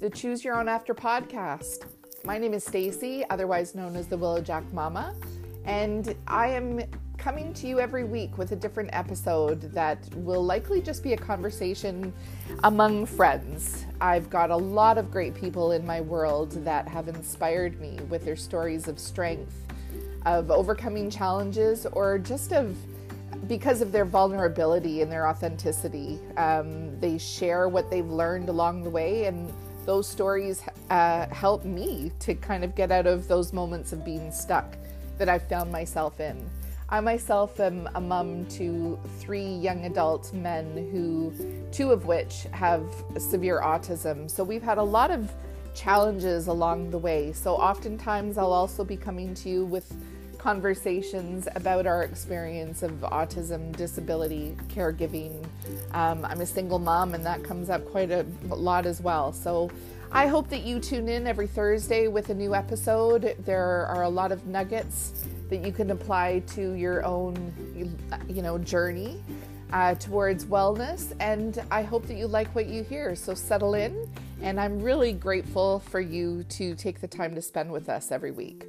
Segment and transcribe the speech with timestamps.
[0.00, 1.84] to the Choose Your Own After podcast.
[2.24, 5.14] My name is Stacy, otherwise known as the Willow Jack Mama,
[5.66, 6.80] and I am
[7.18, 11.16] coming to you every week with a different episode that will likely just be a
[11.18, 12.14] conversation
[12.64, 13.84] among friends.
[14.00, 18.24] I've got a lot of great people in my world that have inspired me with
[18.24, 19.66] their stories of strength,
[20.24, 22.74] of overcoming challenges, or just of
[23.46, 26.18] because of their vulnerability and their authenticity.
[26.38, 29.52] Um, they share what they've learned along the way, and
[29.90, 34.30] those stories uh, help me to kind of get out of those moments of being
[34.30, 34.76] stuck
[35.18, 36.48] that I've found myself in.
[36.88, 41.32] I myself am a mum to three young adult men who,
[41.72, 42.84] two of which have
[43.18, 44.30] severe autism.
[44.30, 45.32] So we've had a lot of
[45.74, 47.32] challenges along the way.
[47.32, 49.92] So oftentimes I'll also be coming to you with
[50.40, 55.44] conversations about our experience of autism, disability, caregiving.
[55.92, 59.32] Um, I'm a single mom, and that comes up quite a lot as well.
[59.32, 59.70] So
[60.10, 63.36] I hope that you tune in every Thursday with a new episode.
[63.44, 67.36] There are a lot of nuggets that you can apply to your own,
[68.28, 69.22] you know, journey.
[69.72, 73.14] Uh, towards wellness, and I hope that you like what you hear.
[73.14, 74.10] So settle in,
[74.42, 78.32] and I'm really grateful for you to take the time to spend with us every
[78.32, 78.64] week.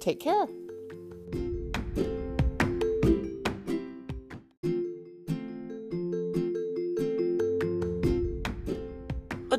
[0.00, 0.48] Take care.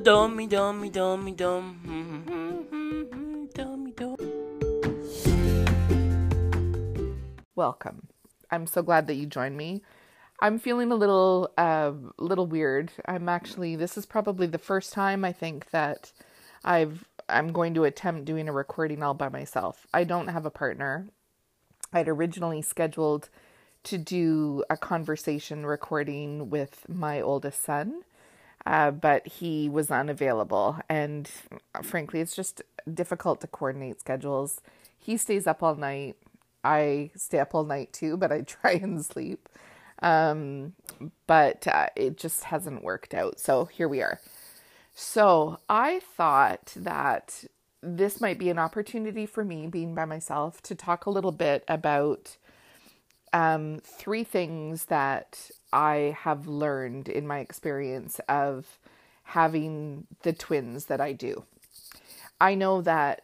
[0.03, 1.77] Dummy, dummy, dummy, dum.
[3.53, 4.17] Dummy, dum.
[7.55, 8.07] Welcome.
[8.49, 9.83] I'm so glad that you joined me.
[10.39, 12.91] I'm feeling a little, uh, little weird.
[13.05, 13.75] I'm actually.
[13.75, 16.11] This is probably the first time I think that
[16.63, 17.05] I've.
[17.29, 19.85] I'm going to attempt doing a recording all by myself.
[19.93, 21.09] I don't have a partner.
[21.93, 23.29] I'd originally scheduled
[23.83, 28.03] to do a conversation recording with my oldest son,
[28.65, 30.77] uh, but he was unavailable.
[30.89, 31.29] And
[31.81, 34.61] frankly, it's just difficult to coordinate schedules.
[34.99, 36.15] He stays up all night.
[36.63, 39.49] I stay up all night too, but I try and sleep.
[40.01, 40.73] Um,
[41.27, 43.39] but uh, it just hasn't worked out.
[43.39, 44.19] So here we are.
[44.93, 47.45] So I thought that
[47.81, 51.63] this might be an opportunity for me, being by myself, to talk a little bit
[51.67, 52.37] about
[53.33, 58.79] um, three things that I have learned in my experience of
[59.23, 61.45] having the twins that I do.
[62.39, 63.23] I know that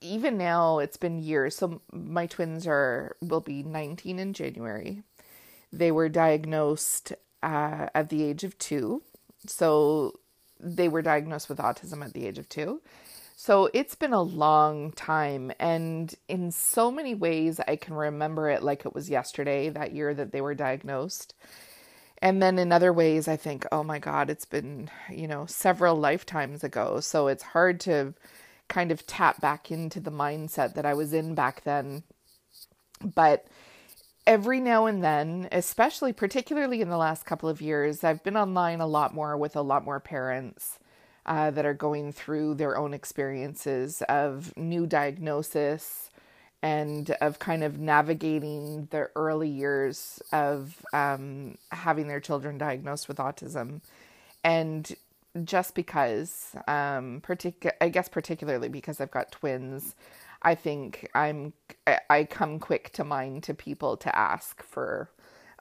[0.00, 1.56] even now it's been years.
[1.56, 5.02] So my twins are will be 19 in January.
[5.72, 9.02] They were diagnosed uh, at the age of two.
[9.46, 10.18] So
[10.60, 12.80] they were diagnosed with autism at the age of two.
[13.40, 15.52] So it's been a long time.
[15.60, 20.12] And in so many ways, I can remember it like it was yesterday, that year
[20.12, 21.36] that they were diagnosed.
[22.20, 25.94] And then in other ways, I think, oh my God, it's been, you know, several
[25.94, 26.98] lifetimes ago.
[26.98, 28.12] So it's hard to
[28.66, 32.02] kind of tap back into the mindset that I was in back then.
[33.00, 33.46] But
[34.26, 38.80] every now and then, especially particularly in the last couple of years, I've been online
[38.80, 40.80] a lot more with a lot more parents
[41.28, 46.10] uh, that are going through their own experiences of new diagnosis
[46.62, 53.18] and of kind of navigating the early years of um, having their children diagnosed with
[53.18, 53.82] autism.
[54.42, 54.96] And
[55.44, 59.94] just because, um, partic- I guess, particularly because I've got twins,
[60.42, 61.52] I think I'm
[62.10, 65.10] I come quick to mind to people to ask for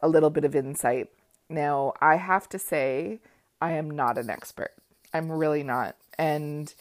[0.01, 1.09] a little bit of insight.
[1.49, 3.19] Now, I have to say,
[3.61, 4.73] I am not an expert.
[5.17, 5.95] I'm really not.
[6.17, 6.73] And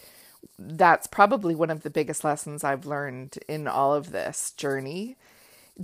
[0.58, 5.16] that's probably one of the biggest lessons I've learned in all of this journey.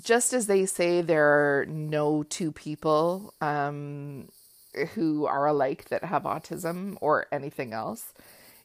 [0.00, 4.28] Just as they say there are no two people um,
[4.94, 8.14] who are alike that have autism or anything else,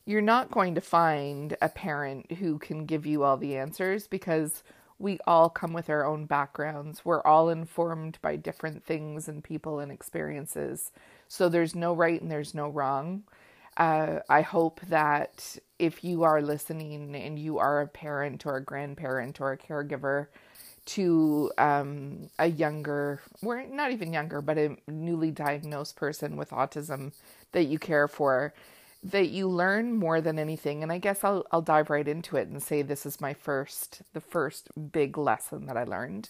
[0.06, 4.64] you're not going to find a parent who can give you all the answers because
[5.00, 7.04] we all come with our own backgrounds.
[7.04, 10.92] We're all informed by different things and people and experiences.
[11.28, 13.24] So there's no right and there's no wrong.
[13.78, 18.64] Uh, I hope that if you are listening and you are a parent or a
[18.64, 20.28] grandparent or a caregiver
[20.86, 27.14] to um, a younger, or not even younger, but a newly diagnosed person with autism
[27.52, 28.54] that you care for,
[29.04, 30.82] that you learn more than anything.
[30.82, 34.02] And I guess I'll I'll dive right into it and say this is my first,
[34.14, 36.30] the first big lesson that I learned,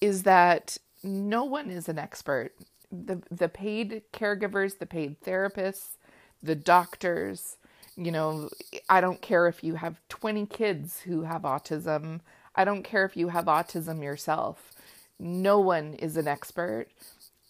[0.00, 2.52] is that no one is an expert.
[2.92, 5.96] The the paid caregivers, the paid therapists,
[6.44, 7.56] the doctors,
[7.96, 8.50] you know,
[8.88, 12.20] I don't care if you have 20 kids who have autism.
[12.54, 14.72] I don't care if you have autism yourself.
[15.18, 16.88] No one is an expert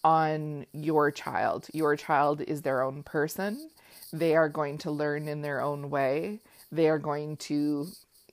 [0.05, 1.67] on your child.
[1.73, 3.71] Your child is their own person.
[4.13, 6.41] They are going to learn in their own way.
[6.71, 7.89] They are going to,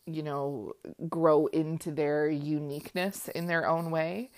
[0.05, 0.73] you know,
[1.09, 4.29] grow into their uniqueness in their own way.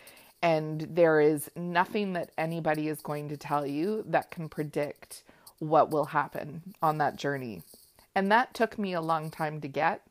[0.41, 5.23] And there is nothing that anybody is going to tell you that can predict
[5.63, 7.63] what will happen on that journey.
[8.15, 10.01] And that took me a long time to get.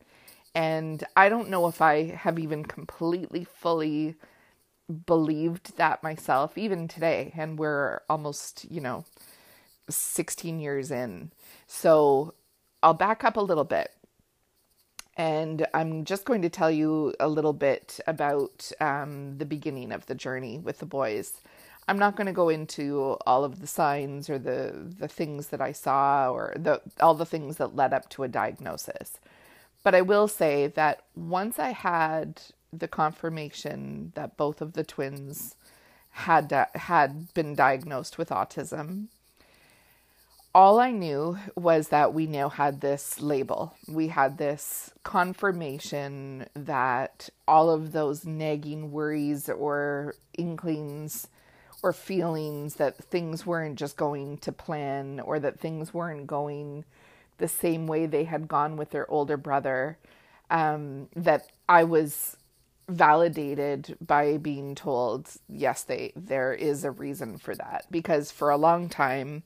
[0.54, 4.16] And I don't know if I have even completely, fully
[5.06, 7.32] believed that myself, even today.
[7.36, 9.04] And we're almost, you know,
[9.88, 11.32] 16 years in.
[11.66, 12.34] So
[12.82, 13.92] I'll back up a little bit.
[15.16, 20.06] And I'm just going to tell you a little bit about um, the beginning of
[20.06, 21.42] the journey with the boys.
[21.88, 25.60] I'm not going to go into all of the signs or the the things that
[25.60, 29.18] I saw or the all the things that led up to a diagnosis.
[29.82, 32.40] But I will say that once I had
[32.72, 35.56] the confirmation that both of the twins
[36.10, 39.08] had had been diagnosed with autism,
[40.54, 43.74] all I knew was that we now had this label.
[43.88, 51.26] We had this confirmation that all of those nagging worries or inklings
[51.82, 56.84] or feelings that things weren't just going to plan or that things weren't going
[57.38, 59.98] the same way they had gone with their older brother
[60.50, 62.36] um, that i was
[62.88, 67.86] validated by being told yes they there is a reason for that.
[67.90, 69.42] Because for a long time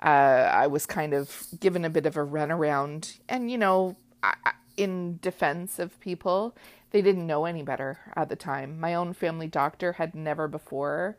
[0.00, 0.06] uh,
[0.52, 3.18] i was kind of given a bit of a runaround.
[3.28, 4.34] And you know I,
[4.76, 6.56] in defense of people
[6.90, 8.80] they didn't know any better at the time.
[8.80, 11.16] My own family doctor had never before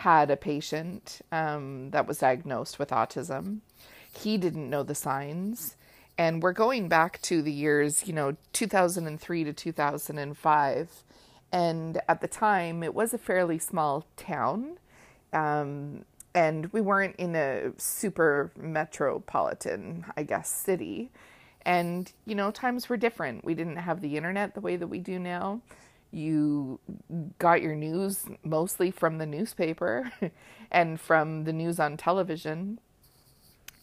[0.00, 3.58] had a patient um, that was diagnosed with autism.
[4.16, 5.76] He didn't know the signs.
[6.16, 11.04] And we're going back to the years, you know, 2003 to 2005.
[11.52, 14.78] And at the time, it was a fairly small town.
[15.34, 21.10] Um, and we weren't in a super metropolitan, I guess, city.
[21.66, 23.44] And, you know, times were different.
[23.44, 25.60] We didn't have the internet the way that we do now
[26.12, 26.80] you
[27.38, 30.10] got your news mostly from the newspaper
[30.70, 32.80] and from the news on television.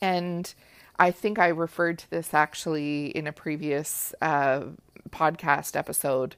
[0.01, 0.53] And
[0.99, 4.63] I think I referred to this actually in a previous uh,
[5.09, 6.35] podcast episode,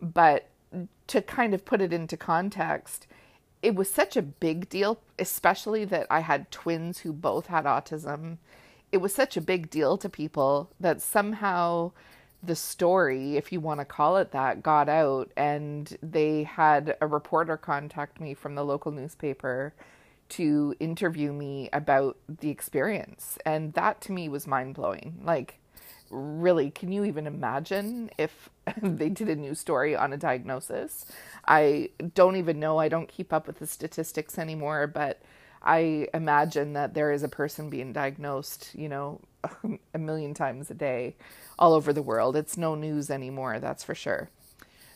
[0.00, 0.48] but
[1.08, 3.06] to kind of put it into context,
[3.62, 8.38] it was such a big deal, especially that I had twins who both had autism.
[8.90, 11.92] It was such a big deal to people that somehow
[12.42, 17.06] the story, if you want to call it that, got out, and they had a
[17.06, 19.72] reporter contact me from the local newspaper
[20.30, 23.38] to interview me about the experience.
[23.44, 25.20] And that to me was mind blowing.
[25.22, 25.58] Like,
[26.10, 28.50] really, can you even imagine if
[28.82, 31.06] they did a news story on a diagnosis?
[31.46, 32.78] I don't even know.
[32.78, 35.22] I don't keep up with the statistics anymore, but
[35.62, 39.20] I imagine that there is a person being diagnosed, you know,
[39.94, 41.16] a million times a day
[41.58, 42.36] all over the world.
[42.36, 44.30] It's no news anymore, that's for sure.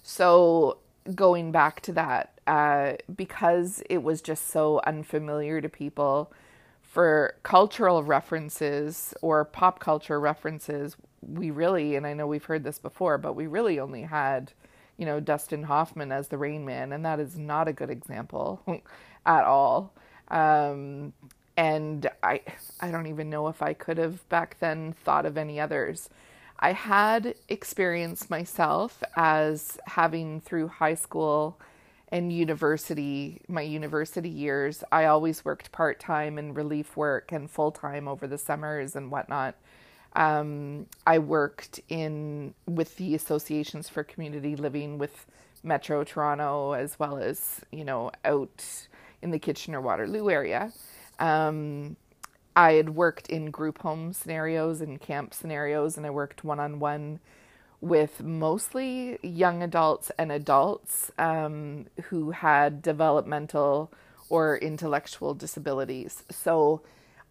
[0.02, 0.78] So,
[1.14, 6.32] going back to that, uh, because it was just so unfamiliar to people,
[6.96, 12.78] for cultural references or pop culture references, we really, and I know we've heard this
[12.78, 14.52] before, but we really only had,
[14.96, 18.62] you know, Dustin Hoffman as the Rain Man, and that is not a good example
[19.26, 19.93] at all.
[20.28, 21.12] Um,
[21.56, 22.41] and I,
[22.81, 26.08] I don't even know if I could have back then thought of any others.
[26.58, 31.58] I had experience myself as having through high school
[32.08, 37.72] and university, my university years, I always worked part time in relief work and full
[37.72, 39.56] time over the summers and whatnot.
[40.15, 45.27] Um, I worked in with the associations for community living with
[45.63, 48.65] Metro Toronto as well as you know out
[49.20, 50.72] in the Kitchener Waterloo area.
[51.19, 51.96] Um,
[52.55, 56.79] I had worked in group home scenarios and camp scenarios, and I worked one on
[56.79, 57.20] one
[57.81, 63.93] with mostly young adults and adults um, who had developmental
[64.29, 66.25] or intellectual disabilities.
[66.31, 66.81] So,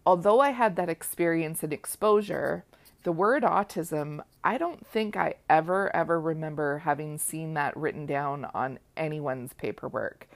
[0.06, 2.64] although I had that experience and exposure,
[3.02, 8.46] the word autism, I don't think I ever, ever remember having seen that written down
[8.54, 10.28] on anyone's paperwork.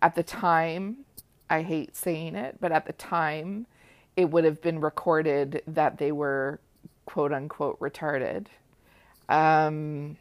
[0.00, 1.05] At the time,
[1.48, 3.66] I hate saying it, but at the time,
[4.16, 6.60] it would have been recorded that they were
[7.04, 8.46] quote unquote retarded.
[9.28, 10.16] Um,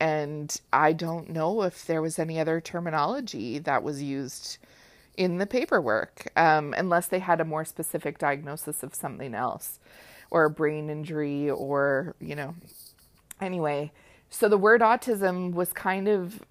[0.00, 4.58] and I don't know if there was any other terminology that was used
[5.16, 9.78] in the paperwork, um, unless they had a more specific diagnosis of something else
[10.30, 12.54] or a brain injury or, you know.
[13.40, 13.92] Anyway,
[14.30, 16.42] so the word autism was kind of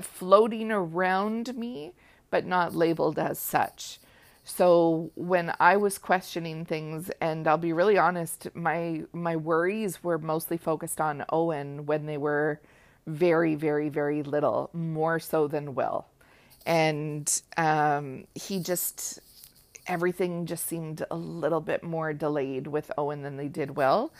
[0.00, 1.92] floating around me,
[2.32, 4.00] but not labeled as such.
[4.42, 10.18] So when I was questioning things, and I'll be really honest, my my worries were
[10.18, 12.60] mostly focused on Owen when they were
[13.06, 16.06] very, very, very little, more so than Will,
[16.66, 19.20] and um, he just
[19.86, 24.12] everything just seemed a little bit more delayed with Owen than they did Will.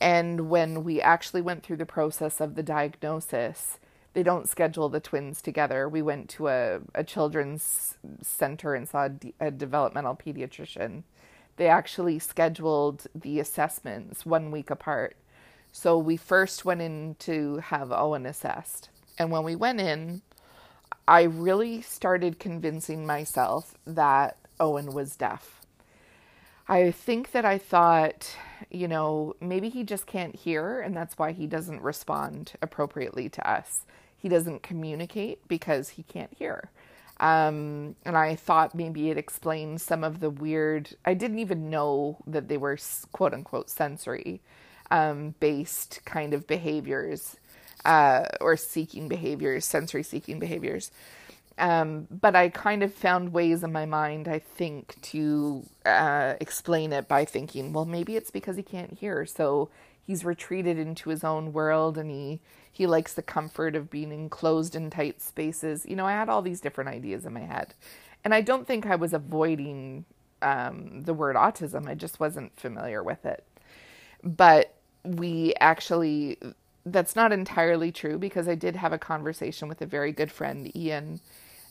[0.00, 3.78] And when we actually went through the process of the diagnosis,
[4.18, 5.88] they don't schedule the twins together.
[5.88, 11.04] We went to a, a children's center and saw a, de- a developmental pediatrician.
[11.56, 15.16] They actually scheduled the assessments one week apart.
[15.70, 18.88] So we first went in to have Owen assessed.
[19.20, 20.22] And when we went in,
[21.06, 25.60] I really started convincing myself that Owen was deaf.
[26.66, 28.34] I think that I thought,
[28.68, 33.48] you know, maybe he just can't hear and that's why he doesn't respond appropriately to
[33.48, 33.86] us.
[34.18, 36.70] He doesn't communicate because he can't hear.
[37.20, 42.18] Um, and I thought maybe it explained some of the weird, I didn't even know
[42.26, 42.78] that they were
[43.12, 44.40] quote unquote sensory
[44.90, 47.36] um, based kind of behaviors
[47.84, 50.90] uh, or seeking behaviors, sensory seeking behaviors.
[51.58, 56.92] Um, but I kind of found ways in my mind, I think, to uh, explain
[56.92, 59.26] it by thinking, well, maybe it's because he can't hear.
[59.26, 59.68] So
[60.06, 62.40] he's retreated into his own world and he,
[62.78, 65.86] he likes the comfort of being enclosed in tight spaces.
[65.86, 67.74] You know, I had all these different ideas in my head.
[68.24, 70.06] And I don't think I was avoiding
[70.42, 73.44] um, the word autism, I just wasn't familiar with it.
[74.24, 76.38] But we actually,
[76.86, 80.74] that's not entirely true because I did have a conversation with a very good friend,
[80.76, 81.20] Ian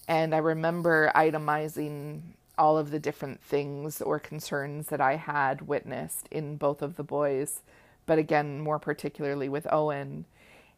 [0.07, 2.21] and I remember itemizing
[2.57, 7.03] all of the different things or concerns that I had witnessed in both of the
[7.03, 7.61] boys,
[8.07, 10.25] but again, more particularly with Owen.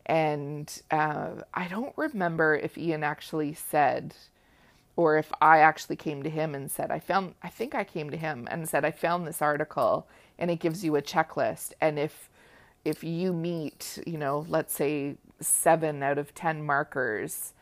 [0.09, 4.15] And uh, I don't remember if Ian actually said,
[4.95, 8.09] or if I actually came to him and said, I found, I think I came
[8.09, 10.07] to him and said, I found this article
[10.39, 11.73] and it gives you a checklist.
[11.79, 12.27] And if,
[12.83, 17.53] if you meet, you know, let's say seven out of 10 markers,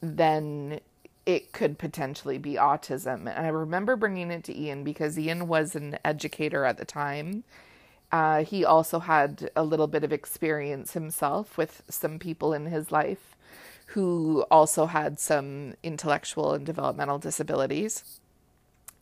[0.00, 0.80] then
[1.26, 3.28] it could potentially be autism.
[3.28, 7.44] And I remember bringing it to Ian because Ian was an educator at the time.
[8.12, 12.90] Uh, he also had a little bit of experience himself with some people in his
[12.90, 13.36] life
[13.86, 18.20] who also had some intellectual and developmental disabilities.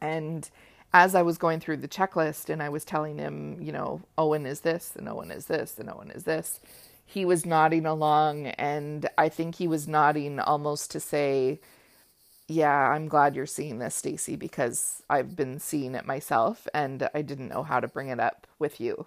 [0.01, 0.49] And
[0.93, 4.47] as I was going through the checklist and I was telling him, you know, Owen
[4.47, 6.61] is this, and Owen is this, and Owen is this,
[7.05, 8.47] he was nodding along.
[8.47, 11.61] And I think he was nodding almost to say,
[12.49, 17.23] yeah, I'm glad you're seeing this, Stacy, because I've been seeing it myself and I
[17.23, 19.07] didn't know how to bring it up with you.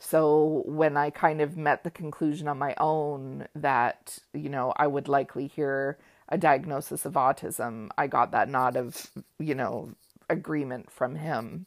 [0.00, 4.88] So when I kind of met the conclusion on my own that, you know, I
[4.88, 9.90] would likely hear a diagnosis of autism, I got that nod of, you know,
[10.28, 11.66] agreement from him.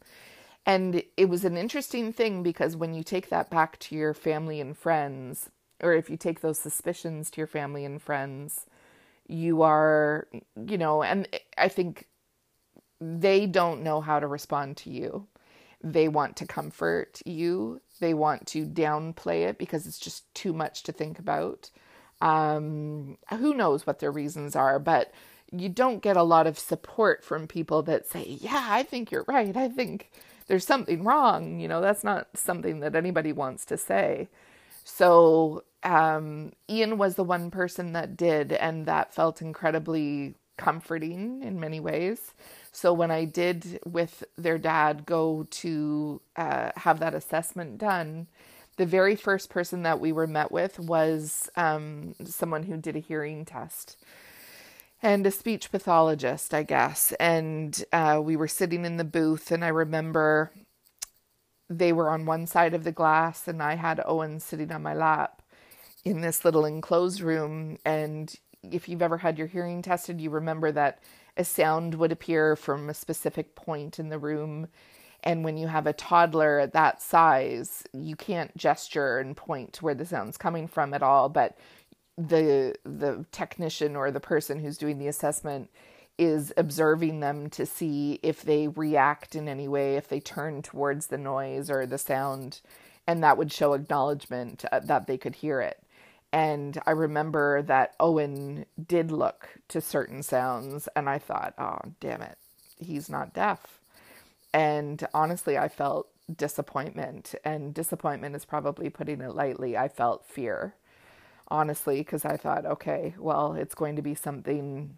[0.66, 4.60] And it was an interesting thing because when you take that back to your family
[4.60, 5.50] and friends,
[5.82, 8.66] or if you take those suspicions to your family and friends,
[9.28, 10.28] you are,
[10.68, 11.28] you know, and
[11.58, 12.08] I think
[13.00, 15.28] they don't know how to respond to you.
[15.84, 17.82] They want to comfort you.
[18.00, 21.70] They want to downplay it because it's just too much to think about.
[22.22, 25.12] Um, who knows what their reasons are, but
[25.52, 29.26] you don't get a lot of support from people that say, Yeah, I think you're
[29.28, 29.56] right.
[29.56, 30.12] I think
[30.48, 31.60] there's something wrong.
[31.60, 34.30] You know, that's not something that anybody wants to say.
[34.84, 41.60] So um, Ian was the one person that did, and that felt incredibly comforting in
[41.60, 42.34] many ways.
[42.72, 48.28] So when I did with their dad go to uh, have that assessment done,
[48.78, 53.00] the very first person that we were met with was um, someone who did a
[53.00, 53.98] hearing test
[55.02, 57.12] and a speech pathologist, I guess.
[57.20, 60.52] And uh, we were sitting in the booth, and I remember
[61.78, 64.94] they were on one side of the glass, and I had Owen sitting on my
[64.94, 65.42] lap
[66.04, 67.78] in this little enclosed room.
[67.86, 71.00] And if you've ever had your hearing tested, you remember that
[71.38, 74.68] a sound would appear from a specific point in the room.
[75.24, 79.86] And when you have a toddler at that size, you can't gesture and point to
[79.86, 81.30] where the sound's coming from at all.
[81.30, 81.58] But
[82.18, 85.70] the the technician or the person who's doing the assessment
[86.18, 91.08] is observing them to see if they react in any way, if they turn towards
[91.08, 92.62] the noise or the sound,
[93.08, 95.82] and that would show acknowledgement uh, that they could hear it.
[96.32, 102.22] And I remember that Owen did look to certain sounds, and I thought, oh, damn
[102.22, 102.38] it,
[102.80, 103.80] he's not deaf.
[104.54, 109.78] And honestly, I felt disappointment, and disappointment is probably putting it lightly.
[109.78, 110.76] I felt fear,
[111.50, 114.96] honestly, because I thought, okay, well, it's going to be something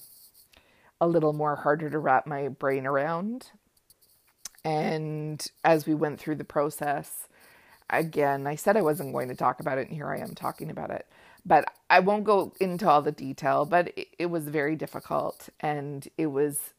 [1.01, 3.51] a little more harder to wrap my brain around.
[4.63, 7.27] And as we went through the process,
[7.89, 10.69] again, I said I wasn't going to talk about it, and here I am talking
[10.71, 11.05] about it.
[11.45, 16.07] But I won't go into all the detail, but it, it was very difficult and
[16.17, 16.73] it was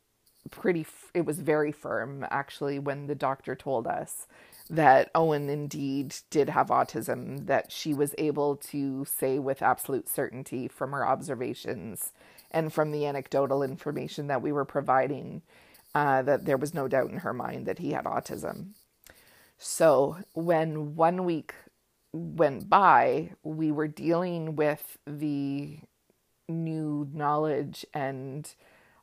[0.50, 4.26] pretty, it was very firm actually when the doctor told us
[4.68, 10.66] that Owen indeed did have autism, that she was able to say with absolute certainty
[10.66, 12.10] from her observations
[12.56, 15.42] and from the anecdotal information that we were providing
[15.94, 18.68] uh, that there was no doubt in her mind that he had autism.
[19.58, 21.54] So when one week
[22.14, 25.80] went by, we were dealing with the
[26.48, 28.50] new knowledge and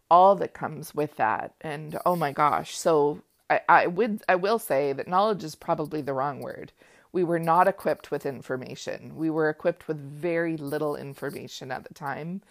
[0.10, 1.54] all that comes with that.
[1.62, 6.02] And oh my gosh, so I, I would I will say that knowledge is probably
[6.02, 6.72] the wrong word.
[7.12, 9.16] We were not equipped with information.
[9.16, 12.42] We were equipped with very little information at the time.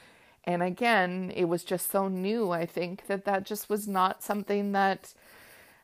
[0.45, 2.51] And again, it was just so new.
[2.51, 5.15] I think that that just was not something that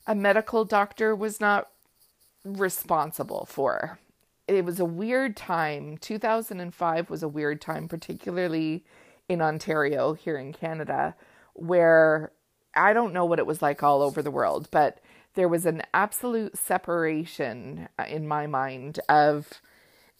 [0.06, 1.68] a medical doctor was not
[2.44, 3.98] responsible for.
[4.48, 5.98] It was a weird time.
[5.98, 8.84] 2005 was a weird time, particularly
[9.28, 11.14] in Ontario, here in Canada,
[11.52, 12.32] where
[12.74, 15.00] I don't know what it was like all over the world, but
[15.34, 19.60] there was an absolute separation uh, in my mind of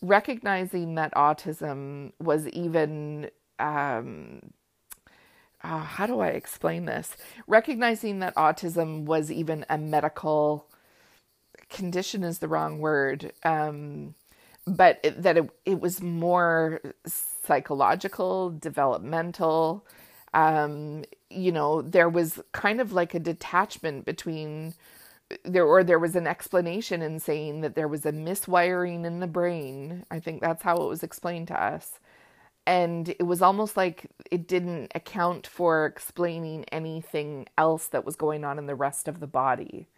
[0.03, 4.41] recognizing that autism was even um,
[5.63, 7.17] uh, how do I explain this?
[7.47, 10.69] Recognizing that autism was even a medical
[11.69, 14.15] condition is the wrong word, um,
[14.67, 19.87] but it, that it, it was more psychological, developmental.
[20.35, 24.75] Um, you know, there was kind of like a detachment between
[25.45, 29.27] there or there was an explanation in saying that there was a miswiring in the
[29.27, 30.05] brain.
[30.11, 31.99] I think that's how it was explained to us.
[32.69, 38.45] And it was almost like it didn't account for explaining anything else that was going
[38.45, 39.89] on in the rest of the body.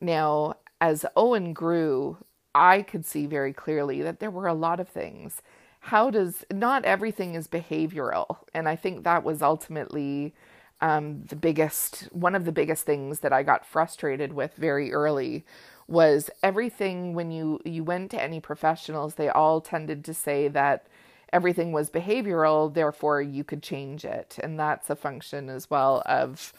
[0.00, 2.18] Now, as Owen grew,
[2.54, 5.42] I could see very clearly that there were a lot of things.
[5.80, 8.36] How does not everything is behavioral?
[8.54, 10.32] And I think that was ultimately
[10.80, 15.44] um, the biggest one of the biggest things that I got frustrated with very early
[15.88, 20.86] was everything when you you went to any professionals they all tended to say that
[21.32, 24.38] everything was behavioral therefore you could change it.
[24.42, 26.52] And that's a function as well of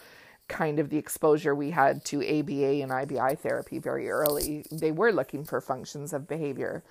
[0.48, 4.66] kind of the exposure we had to ABA and IBI therapy very early.
[4.72, 6.84] They were looking for functions of behavior.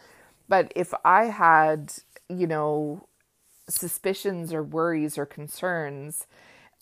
[0.49, 1.93] But if I had
[2.29, 3.07] you know
[3.69, 6.27] suspicions or worries or concerns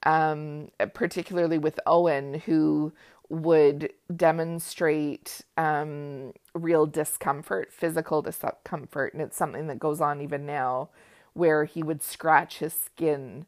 [0.04, 2.92] um, particularly with Owen, who
[3.31, 9.14] would demonstrate um, real discomfort, physical discomfort.
[9.14, 10.90] And it's something that goes on even now,
[11.33, 13.47] where he would scratch his skin.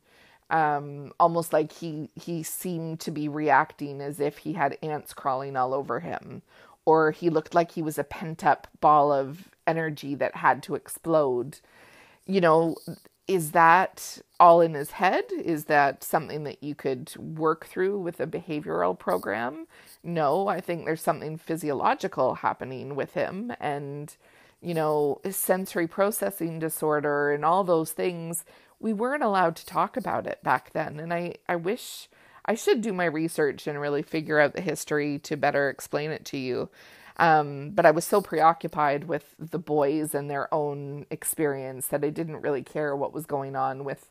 [0.50, 5.56] Um, almost like he he seemed to be reacting as if he had ants crawling
[5.56, 6.42] all over him,
[6.84, 10.74] or he looked like he was a pent up ball of energy that had to
[10.74, 11.58] explode.
[12.26, 12.76] You know,
[13.26, 15.24] is that all in his head?
[15.32, 19.68] Is that something that you could work through with a behavioral program?
[20.02, 24.16] No, I think there's something physiological happening with him and
[24.60, 28.44] you know, sensory processing disorder and all those things.
[28.78, 31.00] We weren't allowed to talk about it back then.
[31.00, 32.08] And I, I wish
[32.46, 36.24] I should do my research and really figure out the history to better explain it
[36.26, 36.68] to you.
[37.16, 42.10] Um, but I was so preoccupied with the boys and their own experience that I
[42.10, 44.10] didn't really care what was going on with,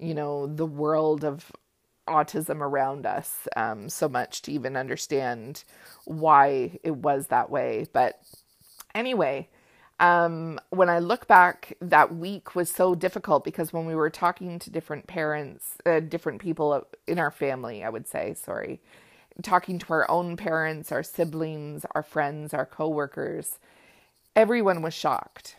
[0.00, 1.52] you know, the world of
[2.08, 5.64] autism around us um, so much to even understand
[6.06, 7.86] why it was that way.
[7.92, 8.20] But
[8.94, 9.48] anyway,
[10.00, 14.58] um, when I look back, that week was so difficult because when we were talking
[14.60, 18.80] to different parents, uh, different people in our family, I would say, sorry,
[19.42, 23.58] talking to our own parents, our siblings, our friends, our coworkers,
[24.36, 25.56] everyone was shocked.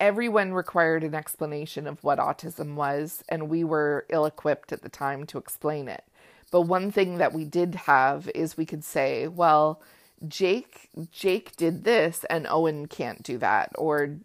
[0.00, 4.88] Everyone required an explanation of what autism was, and we were ill equipped at the
[4.88, 6.04] time to explain it.
[6.50, 9.80] But one thing that we did have is we could say, well,
[10.28, 14.18] Jake Jake did this and Owen can't do that or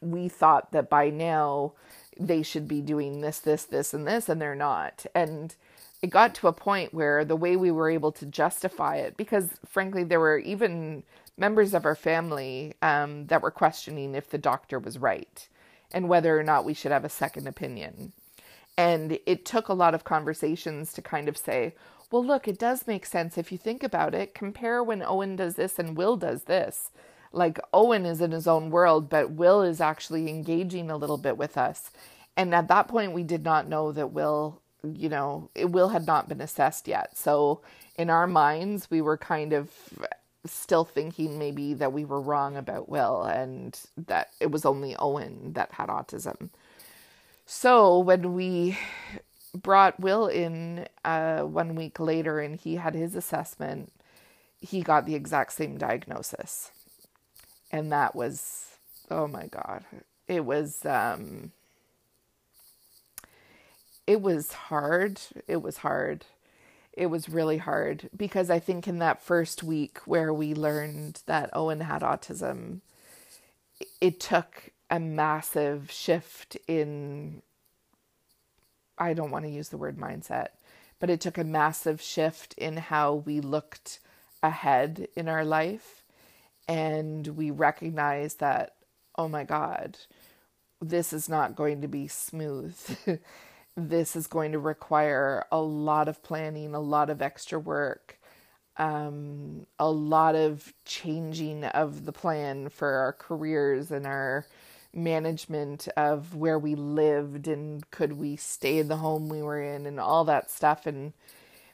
[0.00, 1.72] we thought that by now
[2.20, 5.06] they should be doing this this this and this and they're not.
[5.14, 5.54] And
[6.02, 9.50] it got to a point where the way we were able to justify it, because
[9.66, 11.02] frankly, there were even
[11.36, 15.48] members of our family um, that were questioning if the doctor was right
[15.92, 18.12] and whether or not we should have a second opinion.
[18.76, 21.74] And it took a lot of conversations to kind of say,
[22.10, 24.34] well, look, it does make sense if you think about it.
[24.34, 26.90] Compare when Owen does this and Will does this.
[27.32, 31.36] Like Owen is in his own world, but Will is actually engaging a little bit
[31.36, 31.90] with us.
[32.36, 34.60] And at that point, we did not know that Will
[34.92, 37.16] you know, will had not been assessed yet.
[37.16, 37.60] So
[37.96, 39.70] in our minds, we were kind of
[40.46, 45.52] still thinking maybe that we were wrong about Will and that it was only Owen
[45.54, 46.50] that had autism.
[47.46, 48.78] So when we
[49.54, 53.92] brought Will in uh, one week later and he had his assessment,
[54.60, 56.70] he got the exact same diagnosis.
[57.70, 58.76] And that was,
[59.10, 59.84] oh my God,
[60.28, 61.52] it was, um,
[64.06, 65.20] it was hard.
[65.48, 66.24] It was hard.
[66.96, 71.50] It was really hard because I think in that first week where we learned that
[71.54, 72.80] Owen had autism,
[74.00, 77.42] it took a massive shift in
[78.98, 80.48] I don't want to use the word mindset,
[81.00, 84.00] but it took a massive shift in how we looked
[84.42, 86.04] ahead in our life.
[86.68, 88.74] And we recognized that,
[89.18, 89.98] oh my God,
[90.80, 92.76] this is not going to be smooth.
[93.76, 98.18] this is going to require a lot of planning, a lot of extra work,
[98.76, 104.46] um, a lot of changing of the plan for our careers and our
[104.92, 109.86] management of where we lived and could we stay in the home we were in
[109.86, 110.86] and all that stuff.
[110.86, 111.12] And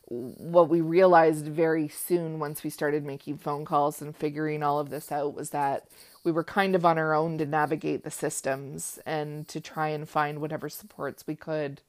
[0.06, 4.90] what we realized very soon once we started making phone calls and figuring all of
[4.90, 5.86] this out was that
[6.24, 10.08] we were kind of on our own to navigate the systems and to try and
[10.08, 11.80] find whatever supports we could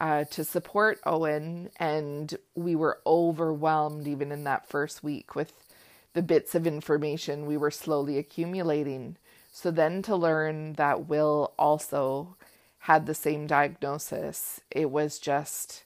[0.00, 1.70] uh, to support Owen.
[1.78, 5.52] And we were overwhelmed even in that first week with
[6.14, 9.16] the bits of information we were slowly accumulating.
[9.52, 12.36] So then to learn that Will also
[12.84, 15.84] had the same diagnosis, it was just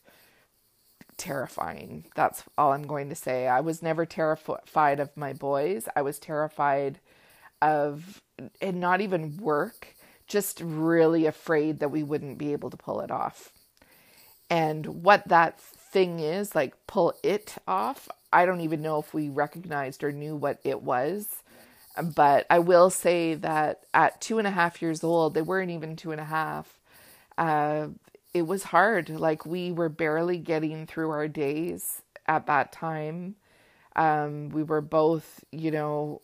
[1.16, 2.06] terrifying.
[2.14, 3.48] That's all I'm going to say.
[3.48, 5.88] I was never terrified of my boys.
[5.96, 7.00] I was terrified
[7.62, 8.22] of
[8.60, 9.94] and not even work,
[10.26, 13.53] just really afraid that we wouldn't be able to pull it off.
[14.54, 19.28] And what that thing is, like pull it off, I don't even know if we
[19.28, 21.42] recognized or knew what it was
[22.02, 25.96] but I will say that at two and a half years old, they weren't even
[25.96, 26.78] two and a half.
[27.38, 27.88] Uh,
[28.32, 29.10] it was hard.
[29.10, 33.36] Like we were barely getting through our days at that time.
[33.94, 36.20] Um, we were both, you know,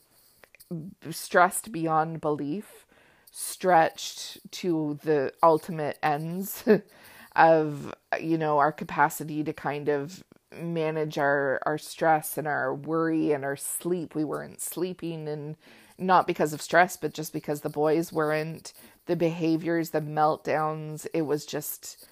[1.11, 2.85] stressed beyond belief,
[3.31, 6.65] stretched to the ultimate ends
[7.37, 10.23] of, you know, our capacity to kind of
[10.61, 14.15] manage our our stress and our worry and our sleep.
[14.15, 15.57] We weren't sleeping and
[15.99, 18.73] not because of stress, but just because the boys weren't.
[19.07, 22.07] The behaviors, the meltdowns, it was just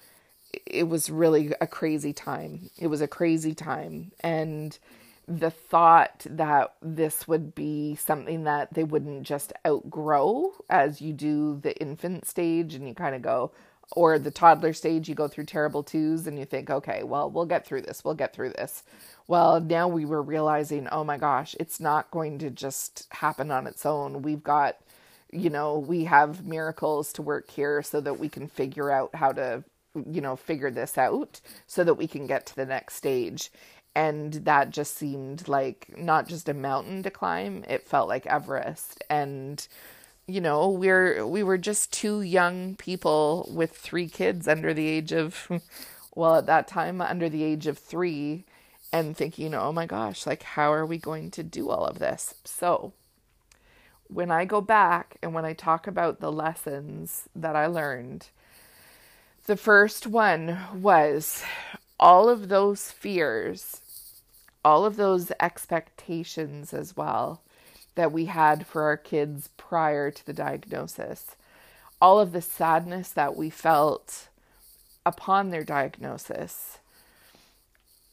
[0.65, 2.69] it was really a crazy time.
[2.77, 4.77] It was a crazy time and
[5.27, 11.59] the thought that this would be something that they wouldn't just outgrow as you do
[11.61, 13.51] the infant stage and you kind of go,
[13.95, 17.45] or the toddler stage, you go through terrible twos and you think, okay, well, we'll
[17.45, 18.03] get through this.
[18.03, 18.83] We'll get through this.
[19.27, 23.65] Well, now we were realizing, oh my gosh, it's not going to just happen on
[23.67, 24.21] its own.
[24.21, 24.77] We've got,
[25.31, 29.31] you know, we have miracles to work here so that we can figure out how
[29.31, 29.63] to,
[30.07, 33.51] you know, figure this out so that we can get to the next stage.
[33.95, 39.03] And that just seemed like not just a mountain to climb, it felt like Everest.
[39.09, 39.67] And,
[40.29, 45.11] you know, we're we were just two young people with three kids under the age
[45.11, 45.49] of
[46.15, 48.45] well, at that time under the age of 3
[48.91, 52.35] and thinking, "Oh my gosh, like how are we going to do all of this?"
[52.45, 52.93] So,
[54.07, 58.27] when I go back and when I talk about the lessons that I learned,
[59.45, 61.43] the first one was
[61.99, 63.81] all of those fears,
[64.63, 67.41] all of those expectations as well
[67.99, 71.35] that we had for our kids prior to the diagnosis.
[72.01, 74.29] All of the sadness that we felt
[75.05, 76.77] upon their diagnosis.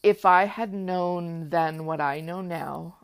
[0.03, 2.97] If I had known then what I know now,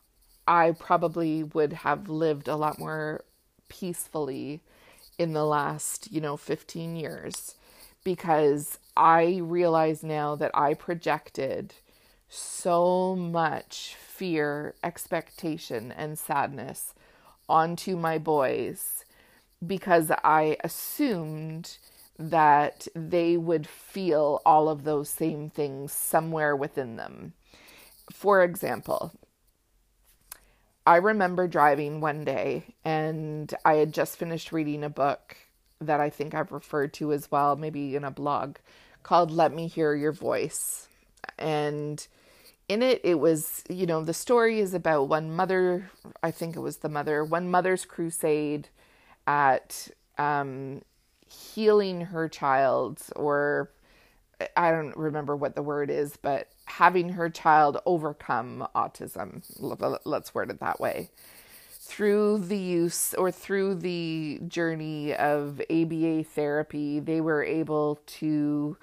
[0.46, 3.24] I probably would have lived a lot more
[3.70, 4.60] peacefully
[5.18, 7.56] in the last, you know, 15 years
[8.04, 11.76] because I realize now that I projected
[12.34, 16.94] so much fear, expectation, and sadness
[17.48, 19.06] onto my boys
[19.66, 21.78] because I assumed
[22.18, 27.34] that they would feel all of those same things somewhere within them.
[28.12, 29.14] For example,
[30.86, 35.38] I remember driving one day and I had just finished reading a book
[35.80, 38.58] that I think I've referred to as well, maybe in a blog
[39.02, 40.88] called Let Me Hear Your Voice.
[41.38, 42.06] And
[42.70, 45.90] in it it was you know the story is about one mother
[46.22, 48.70] i think it was the mother one mother's crusade
[49.28, 50.82] at um,
[51.28, 53.72] healing her child or
[54.56, 59.44] i don't remember what the word is but having her child overcome autism.
[60.06, 61.12] Let's word it that way.
[61.70, 68.78] Through the use or through the journey of ABA therapy, they were able to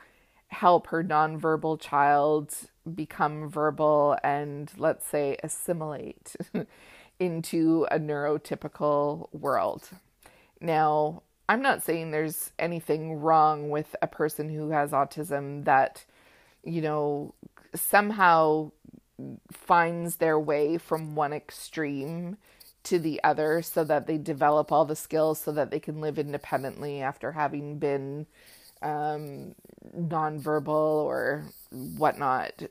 [0.49, 2.55] help her nonverbal child
[2.95, 6.37] become verbal and, let's say, assimilate
[7.19, 9.89] into a neurotypical world.
[10.61, 16.05] Now, I'm not saying there's anything wrong with a person who has autism that,
[16.63, 17.35] you know,
[17.75, 18.71] somehow
[19.53, 22.37] finds their way from one extreme
[22.83, 26.19] to the other so that they develop all the skills so that they can live
[26.19, 28.27] independently after having been
[28.83, 29.55] um,
[29.97, 32.63] nonverbal or whatnot.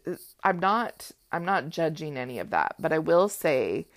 [0.43, 3.87] I'm not I'm not judging any of that, but I will say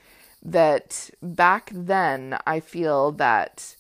[0.43, 3.77] that back then I feel that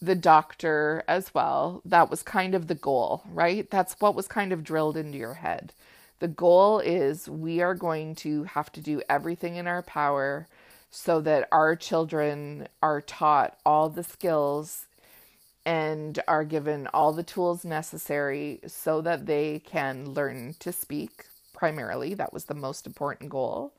[0.00, 3.70] the doctor as well, that was kind of the goal, right?
[3.70, 5.72] That's what was kind of drilled into your head.
[6.20, 10.46] The goal is we are going to have to do everything in our power
[10.90, 14.86] so that our children are taught all the skills
[15.66, 22.14] and are given all the tools necessary so that they can learn to speak primarily.
[22.14, 23.72] That was the most important goal.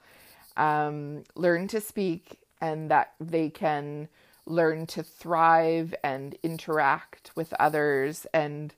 [0.58, 4.08] Um, learn to speak and that they can
[4.46, 8.74] learn to thrive and interact with others and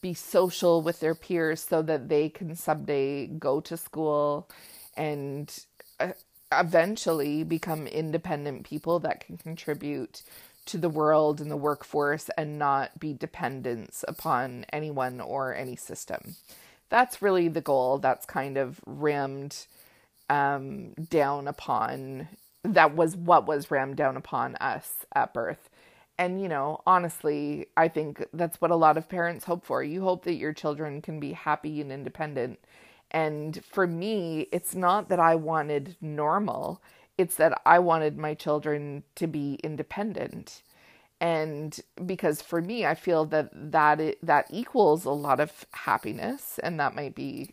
[0.00, 4.48] be social with their peers so that they can someday go to school
[4.96, 5.64] and
[6.00, 6.12] uh,
[6.52, 10.22] eventually become independent people that can contribute
[10.68, 16.36] to the world and the workforce and not be dependents upon anyone or any system.
[16.88, 17.98] That's really the goal.
[17.98, 19.66] That's kind of rammed
[20.30, 22.28] um, down upon,
[22.64, 25.70] that was what was rammed down upon us at birth.
[26.18, 29.82] And, you know, honestly, I think that's what a lot of parents hope for.
[29.82, 32.58] You hope that your children can be happy and independent.
[33.10, 36.82] And for me, it's not that I wanted normal,
[37.18, 40.62] it's that I wanted my children to be independent.
[41.20, 46.60] And because for me, I feel that that it, that equals a lot of happiness,
[46.62, 47.50] and that might be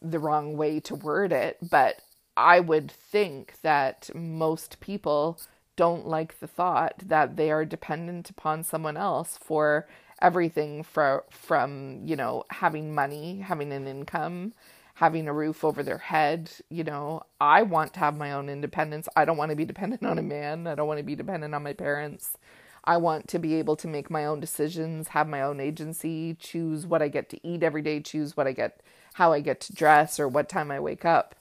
[0.00, 2.00] the wrong way to word it, but
[2.36, 5.38] I would think that most people
[5.74, 9.86] don't like the thought that they are dependent upon someone else for
[10.20, 14.54] everything for, from, you know, having money, having an income,
[14.96, 16.50] having a roof over their head.
[16.70, 19.08] You know, I want to have my own independence.
[19.14, 20.66] I don't want to be dependent on a man.
[20.66, 22.36] I don't want to be dependent on my parents.
[22.82, 26.86] I want to be able to make my own decisions, have my own agency, choose
[26.86, 28.80] what I get to eat every day, choose what I get,
[29.14, 31.34] how I get to dress, or what time I wake up.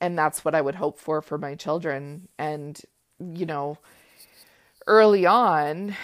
[0.00, 2.28] And that's what I would hope for for my children.
[2.38, 2.80] And,
[3.18, 3.78] you know,
[4.86, 5.96] early on,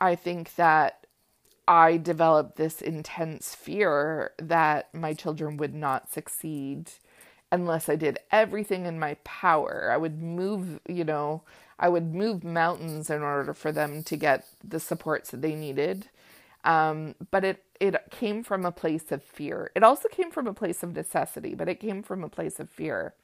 [0.00, 1.01] I think that
[1.68, 6.90] I developed this intense fear that my children would not succeed
[7.52, 9.90] unless I did everything in my power.
[9.92, 11.42] I would move, you know,
[11.78, 16.08] I would move mountains in order for them to get the supports that they needed.
[16.64, 19.70] Um, but it it came from a place of fear.
[19.74, 22.70] It also came from a place of necessity, but it came from a place of
[22.70, 23.14] fear.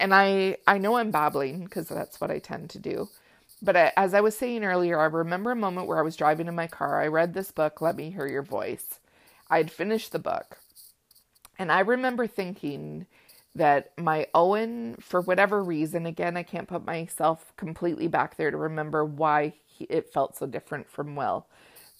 [0.00, 3.08] And I I know I'm babbling because that's what I tend to do.
[3.62, 6.48] But I, as I was saying earlier, I remember a moment where I was driving
[6.48, 7.00] in my car.
[7.00, 9.00] I read this book, Let Me Hear Your Voice.
[9.48, 10.58] I had finished the book.
[11.58, 13.06] And I remember thinking
[13.54, 18.56] that my Owen, for whatever reason, again, I can't put myself completely back there to
[18.56, 21.46] remember why he, it felt so different from Will.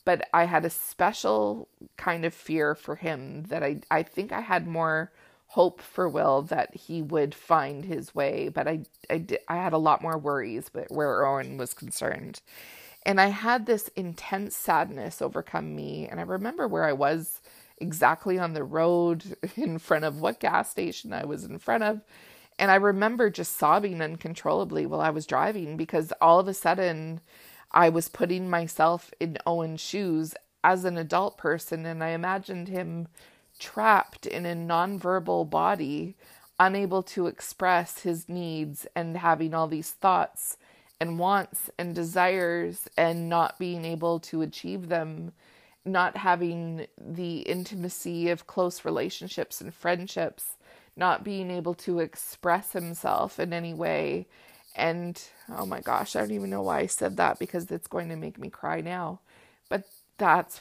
[0.05, 4.41] But I had a special kind of fear for him that I, I think I
[4.41, 5.13] had more
[5.55, 9.73] hope for Will that he would find his way, but I I, did, I had
[9.73, 12.41] a lot more worries but where Owen was concerned.
[13.07, 16.09] And I had this intense sadness overcome me.
[16.09, 17.41] And I remember where I was
[17.79, 22.01] exactly on the road in front of what gas station I was in front of.
[22.59, 27.21] And I remember just sobbing uncontrollably while I was driving because all of a sudden
[27.71, 31.87] I was putting myself in Owen's shoes as an adult person.
[31.87, 33.07] And I imagined him
[33.59, 36.17] trapped in a nonverbal body,
[36.59, 40.57] unable to express his needs and having all these thoughts
[41.01, 45.33] and wants and desires and not being able to achieve them,
[45.85, 50.57] not having the intimacy of close relationships and friendships,
[50.97, 54.27] not being able to express himself in any way.
[54.77, 58.09] And oh my gosh, I don't even know why I said that because it's going
[58.09, 59.21] to make me cry now.
[59.69, 59.85] But
[60.19, 60.61] that's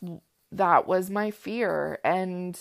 [0.51, 2.59] that was my fear and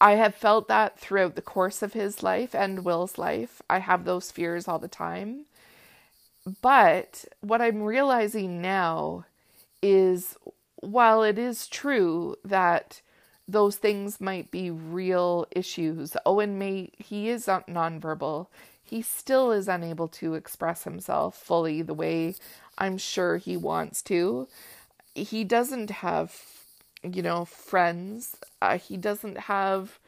[0.00, 3.62] I have felt that throughout the course of his life and Will's life.
[3.68, 5.46] I have those fears all the time.
[6.62, 9.24] But what I'm realizing now
[9.82, 10.36] is
[10.76, 13.00] while it is true that
[13.48, 16.16] those things might be real issues.
[16.26, 18.48] Owen may, he is nonverbal.
[18.82, 22.34] He still is unable to express himself fully the way
[22.78, 24.48] I'm sure he wants to.
[25.14, 26.34] He doesn't have,
[27.14, 28.36] you know, friends.
[28.60, 29.98] Uh, he doesn't have,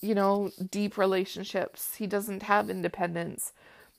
[0.00, 1.96] you know, deep relationships.
[1.96, 3.52] He doesn't have independence.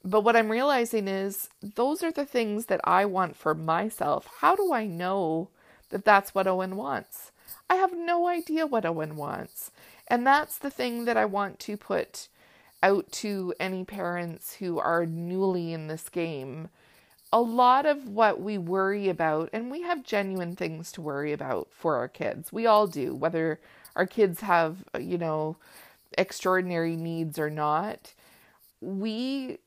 [0.04, 4.28] But what I'm realizing is those are the things that I want for myself.
[4.42, 5.50] How do I know
[5.90, 7.32] that that's what Owen wants?
[7.70, 9.72] I have no idea what Owen wants.
[10.08, 12.28] And that's the thing that I want to put
[12.82, 16.68] out to any parents who are newly in this game.
[17.34, 21.68] A lot of what we worry about, and we have genuine things to worry about
[21.72, 22.54] for our kids.
[22.54, 23.60] We all do, whether
[23.96, 25.58] our kids have, you know,
[26.18, 28.14] extraordinary needs or not.
[28.82, 29.58] We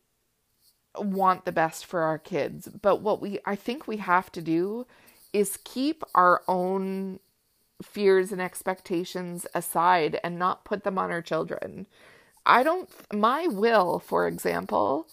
[0.97, 4.87] want the best for our kids, but what we I think we have to do
[5.33, 7.19] is keep our own
[7.83, 11.87] fears and expectations aside and not put them on our children.
[12.47, 15.09] I don't my will, for example,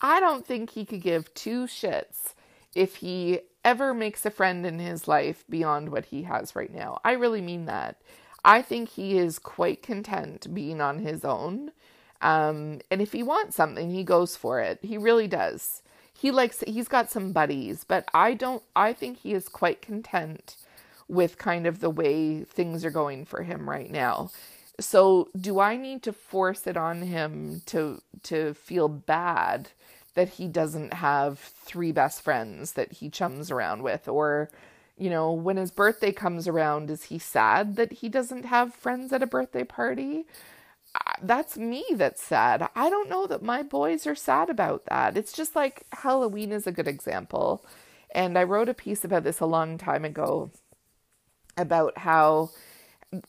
[0.00, 2.34] I don't think he could give two shits
[2.74, 7.00] if he ever makes a friend in his life beyond what he has right now.
[7.04, 8.00] I really mean that.
[8.44, 11.72] I think he is quite content being on his own
[12.20, 14.78] um, and if he wants something, he goes for it.
[14.82, 15.82] He really does.
[16.12, 20.56] He likes, he's got some buddies, but I don't, I think he is quite content
[21.08, 24.30] with kind of the way things are going for him right now.
[24.78, 29.70] So do I need to force it on him to, to feel bad
[30.14, 34.50] that he doesn't have three best friends that he chums around with or,
[34.96, 39.12] you know, when his birthday comes around, is he sad that he doesn't have friends
[39.12, 40.24] at a birthday party?
[40.94, 42.68] Uh, that's me that's sad.
[42.74, 45.16] I don't know that my boys are sad about that.
[45.16, 47.64] It's just like Halloween is a good example.
[48.14, 50.50] And I wrote a piece about this a long time ago
[51.58, 52.50] about how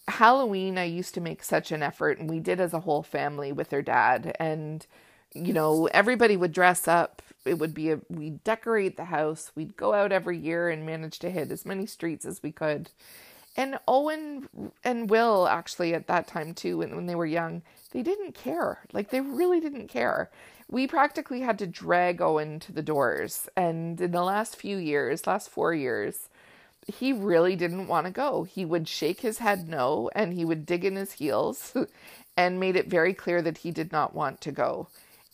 [0.08, 3.52] Halloween I used to make such an effort and we did as a whole family
[3.52, 4.86] with their dad and
[5.34, 9.78] you know everybody would dress up it would be a we'd decorate the house we'd
[9.78, 12.90] go out every year and manage to hit as many streets as we could
[13.58, 14.48] and Owen
[14.84, 18.82] and Will actually at that time too when, when they were young, they didn't care.
[18.94, 20.30] Like they really didn't care.
[20.70, 23.50] We practically had to drag Owen to the doors.
[23.58, 26.30] And in the last few years, last 4 years,
[26.88, 28.44] he really didn't want to go.
[28.44, 31.74] He would shake his head no and he would dig in his heels
[32.38, 34.88] and made it very clear that he did not want to go.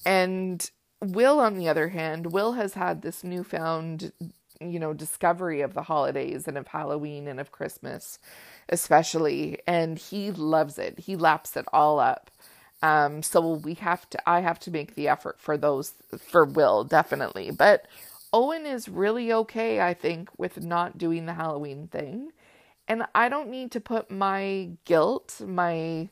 [0.05, 0.69] And
[1.01, 4.13] Will, on the other hand, Will has had this newfound
[4.61, 8.19] you know, discovery of the holidays and of Halloween and of Christmas,
[8.69, 9.59] especially.
[9.67, 10.99] And he loves it.
[10.99, 12.31] He laps it all up.
[12.81, 16.83] Um, so we have to, I have to make the effort for those, for Will,
[16.83, 17.51] definitely.
[17.51, 17.85] But
[18.33, 22.31] Owen is really okay, I think, with not doing the Halloween thing.
[22.87, 26.09] And I don't need to put my guilt, my,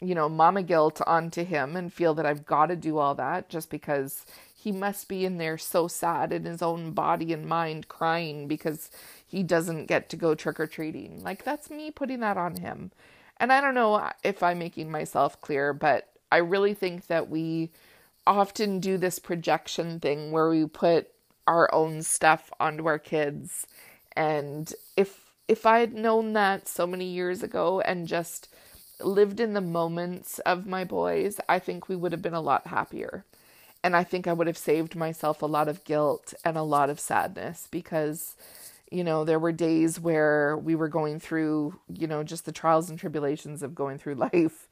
[0.00, 3.48] you know, mama guilt onto him and feel that I've got to do all that
[3.48, 7.88] just because he must be in there so sad in his own body and mind
[7.88, 8.90] crying because
[9.26, 11.22] he doesn't get to go trick or treating.
[11.22, 12.92] Like that's me putting that on him.
[13.38, 17.72] And I don't know if I'm making myself clear, but I really think that we
[18.26, 21.13] often do this projection thing where we put
[21.46, 23.66] our own stuff onto our kids.
[24.16, 28.48] And if if I had known that so many years ago and just
[29.00, 32.66] lived in the moments of my boys, I think we would have been a lot
[32.68, 33.24] happier.
[33.82, 36.88] And I think I would have saved myself a lot of guilt and a lot
[36.88, 38.34] of sadness because,
[38.90, 42.88] you know, there were days where we were going through, you know, just the trials
[42.88, 44.68] and tribulations of going through life.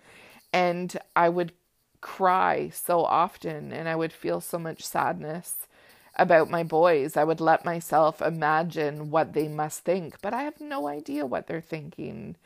[0.53, 1.53] And I would
[2.01, 5.67] cry so often and I would feel so much sadness
[6.17, 7.17] about my boys.
[7.17, 11.47] I would let myself imagine what they must think, but I have no idea what
[11.47, 12.37] they're thinking.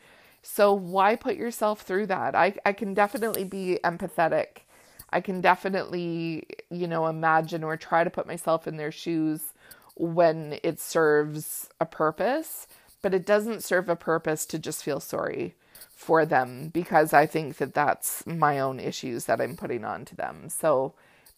[0.41, 2.35] So why put yourself through that?
[2.35, 4.61] I, I can definitely be empathetic
[5.09, 9.53] I can definitely, you know, imagine or try to put myself in their shoes
[9.95, 12.67] when it serves a purpose,
[13.01, 15.55] but it doesn't serve a purpose to just feel sorry
[15.95, 20.15] for them because I think that that's my own issues that I'm putting on to
[20.15, 20.49] them.
[20.49, 20.93] So,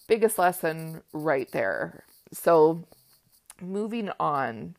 [0.08, 2.04] biggest lesson right there.
[2.32, 2.86] So,
[3.62, 4.76] moving on,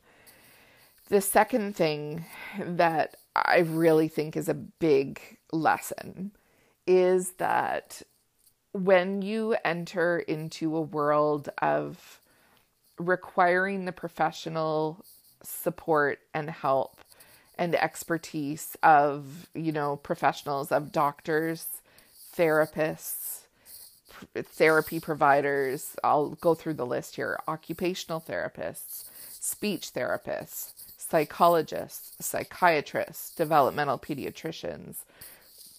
[1.08, 2.24] the second thing
[2.58, 5.20] that I really think is a big
[5.52, 6.32] lesson
[6.86, 8.02] is that
[8.72, 12.20] when you enter into a world of
[12.98, 15.04] requiring the professional
[15.42, 17.00] support and help
[17.58, 21.66] and expertise of, you know, professionals, of doctors,
[22.36, 23.19] therapists,
[24.34, 29.04] therapy providers, I'll go through the list here occupational therapists,
[29.40, 34.96] speech therapists, psychologists, psychiatrists, developmental pediatricians,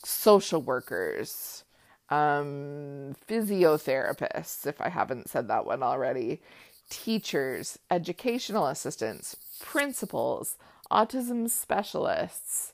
[0.04, 1.64] social workers,
[2.10, 6.42] um, physiotherapists, if I haven't said that one already,
[6.90, 10.58] teachers, educational assistants, principals,
[10.92, 12.74] autism specialists,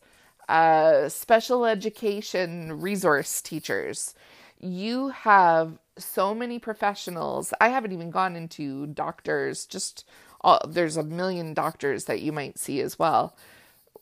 [0.49, 4.15] uh, special education resource teachers.
[4.60, 7.53] You have so many professionals.
[7.60, 10.05] I haven't even gone into doctors, just
[10.41, 13.36] all, there's a million doctors that you might see as well.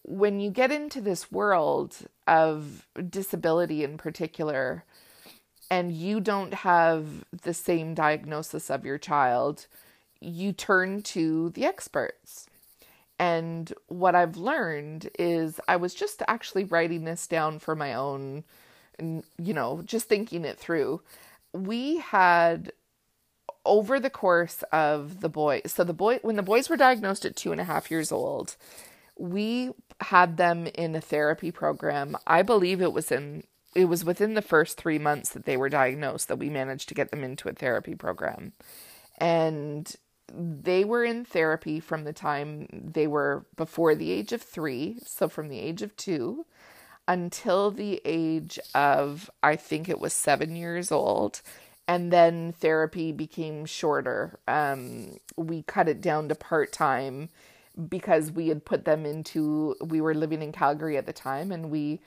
[0.04, 1.98] When you get into this world
[2.28, 4.84] of disability in particular,
[5.70, 9.68] and you don't have the same diagnosis of your child,
[10.20, 12.48] you turn to the experts.
[13.18, 18.44] And what I've learned is I was just actually writing this down for my own,
[19.00, 21.02] you know, just thinking it through.
[21.54, 22.72] We had
[23.66, 27.36] over the course of the boy, so the boy, when the boys were diagnosed at
[27.36, 28.56] two and a half years old,
[29.18, 29.72] we
[30.02, 32.18] had them in a therapy program.
[32.28, 33.44] I believe it was in
[33.74, 36.96] it was within the first three months that they were diagnosed that we managed to
[36.96, 38.54] get them into a therapy program.
[39.18, 39.94] And
[40.34, 45.28] they were in therapy from the time they were before the age of three, so
[45.28, 46.46] from the age of two
[47.08, 51.42] until the age of, I think it was seven years old
[51.88, 54.40] and then therapy became shorter.
[54.48, 57.30] Um, we cut it down to part time
[57.90, 61.70] because we had put them into, we were living in Calgary at the time, and
[61.70, 62.00] we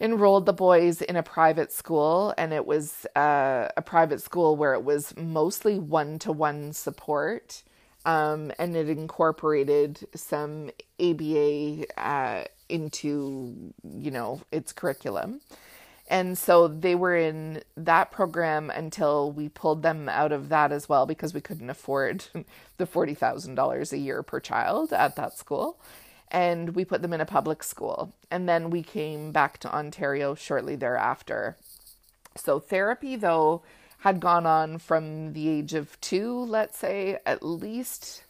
[0.00, 4.74] enrolled the boys in a private school, and it was uh, a private school where
[4.74, 7.62] it was mostly one to one support.
[8.06, 15.40] Um, and it incorporated some ABA uh, into, you know, its curriculum.
[16.10, 20.88] And so they were in that program until we pulled them out of that as
[20.88, 22.24] well because we couldn't afford
[22.78, 25.80] the $40,000 a year per child at that school.
[26.32, 28.12] And we put them in a public school.
[28.30, 31.56] And then we came back to Ontario shortly thereafter.
[32.36, 33.62] So therapy, though,
[33.98, 38.24] had gone on from the age of two, let's say, at least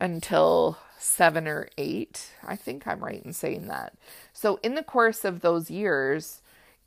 [0.00, 2.30] until seven or eight.
[2.46, 3.94] I think I'm right in saying that.
[4.32, 6.40] So, in the course of those years,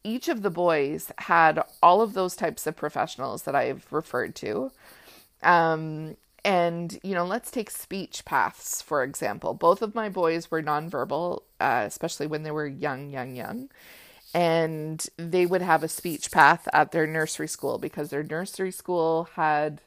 [0.04, 4.72] each of the boys had all of those types of professionals that I've referred to.
[5.44, 9.54] Um, and, you know, let's take speech paths, for example.
[9.54, 13.70] Both of my boys were nonverbal, uh, especially when they were young, young, young.
[14.34, 19.30] And they would have a speech path at their nursery school because their nursery school
[19.36, 19.82] had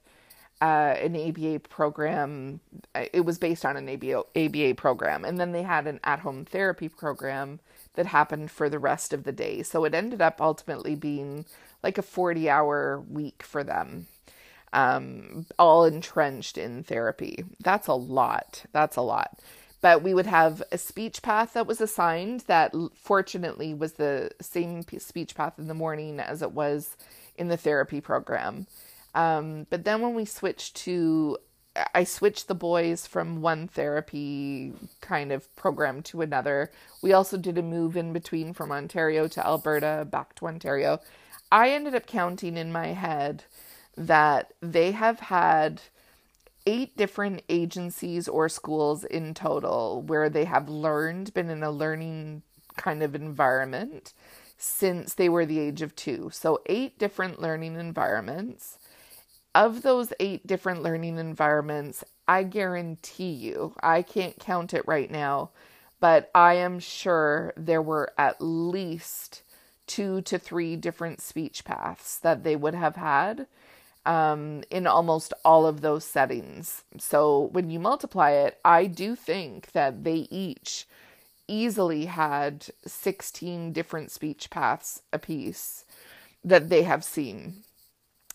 [0.61, 2.61] uh, an ABA program.
[2.95, 5.25] It was based on an ABA, ABA program.
[5.25, 7.61] And then they had an at home therapy program
[7.95, 9.63] that happened for the rest of the day.
[9.63, 11.45] So it ended up ultimately being
[11.83, 14.07] like a 40 hour week for them,
[14.73, 17.45] um, all entrenched in therapy.
[17.61, 18.65] That's a lot.
[18.73, 19.39] That's a lot.
[19.81, 24.83] But we would have a speech path that was assigned that fortunately was the same
[24.99, 26.97] speech path in the morning as it was
[27.37, 28.67] in the therapy program.
[29.15, 31.39] Um, but then when we switched to
[31.93, 36.71] I switched the boys from one therapy kind of program to another.
[37.03, 41.01] We also did a move in between from Ontario to Alberta, back to Ontario.
[41.51, 43.45] I ended up counting in my head
[43.97, 45.83] that they have had
[46.67, 52.43] eight different agencies or schools in total where they have learned, been in a learning
[52.77, 54.13] kind of environment
[54.57, 56.31] since they were the age of two.
[56.33, 58.79] So, eight different learning environments
[59.55, 65.51] of those eight different learning environments, I guarantee you, I can't count it right now,
[66.01, 69.43] but I am sure there were at least
[69.87, 73.47] two to three different speech paths that they would have had
[74.07, 76.85] um, in almost all of those settings.
[76.99, 80.87] So when you multiply it, I do think that they each
[81.49, 85.85] easily had 16 different speech paths apiece
[86.43, 87.64] that they have seen.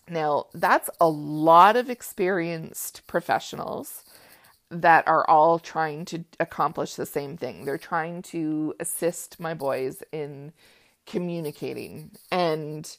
[0.10, 4.03] Now, that's a lot of experienced professionals
[4.72, 7.66] that are all trying to accomplish the same thing.
[7.66, 10.53] They're trying to assist my boys in
[11.05, 12.12] communicating.
[12.32, 12.89] And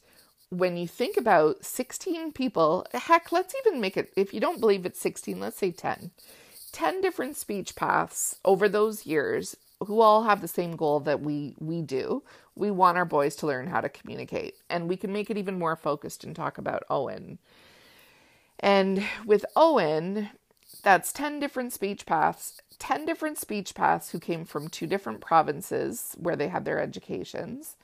[0.49, 4.85] when you think about 16 people, heck, let's even make it, if you don't believe
[4.85, 6.11] it's 16, let's say 10.
[6.73, 9.55] 10 different speech paths over those years
[9.85, 12.23] who all have the same goal that we we do.
[12.55, 15.59] We want our boys to learn how to communicate, and we can make it even
[15.59, 17.39] more focused and talk about Owen.
[18.59, 20.29] And with Owen,
[20.83, 26.15] that's 10 different speech paths, 10 different speech paths who came from two different provinces
[26.19, 27.75] where they had their educations,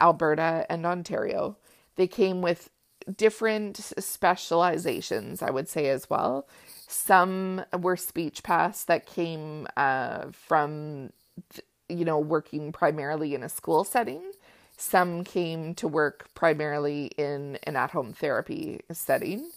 [0.00, 1.56] Alberta and Ontario.
[1.96, 2.70] They came with
[3.16, 6.46] different specializations, I would say as well.
[6.88, 11.12] Some were speech paths that came uh, from,
[11.88, 14.22] you know, working primarily in a school setting.
[14.76, 19.50] Some came to work primarily in an at home therapy setting.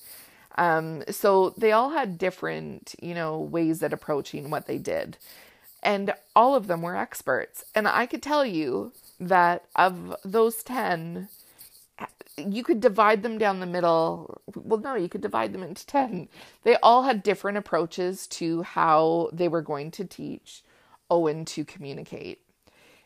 [0.57, 5.17] Um, so they all had different, you know, ways at approaching what they did.
[5.83, 7.63] And all of them were experts.
[7.73, 11.27] And I could tell you that of those 10,
[12.37, 14.41] you could divide them down the middle.
[14.55, 16.27] Well, no, you could divide them into 10.
[16.63, 20.63] They all had different approaches to how they were going to teach
[21.09, 22.41] Owen to communicate.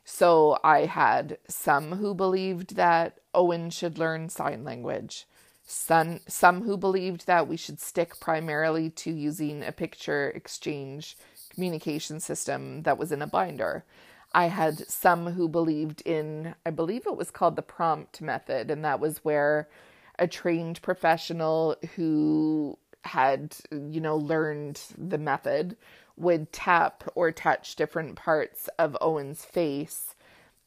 [0.03, 5.27] So I had some who believed that Owen should learn sign language,
[5.65, 11.15] some, some who believed that we should stick primarily to using a picture exchange
[11.53, 13.85] communication system that was in a binder.
[14.33, 18.83] I had some who believed in, I believe it was called the prompt method, and
[18.85, 19.69] that was where
[20.17, 25.77] a trained professional who had, you know, learned the method
[26.19, 30.15] would tap or touch different parts of Owen's face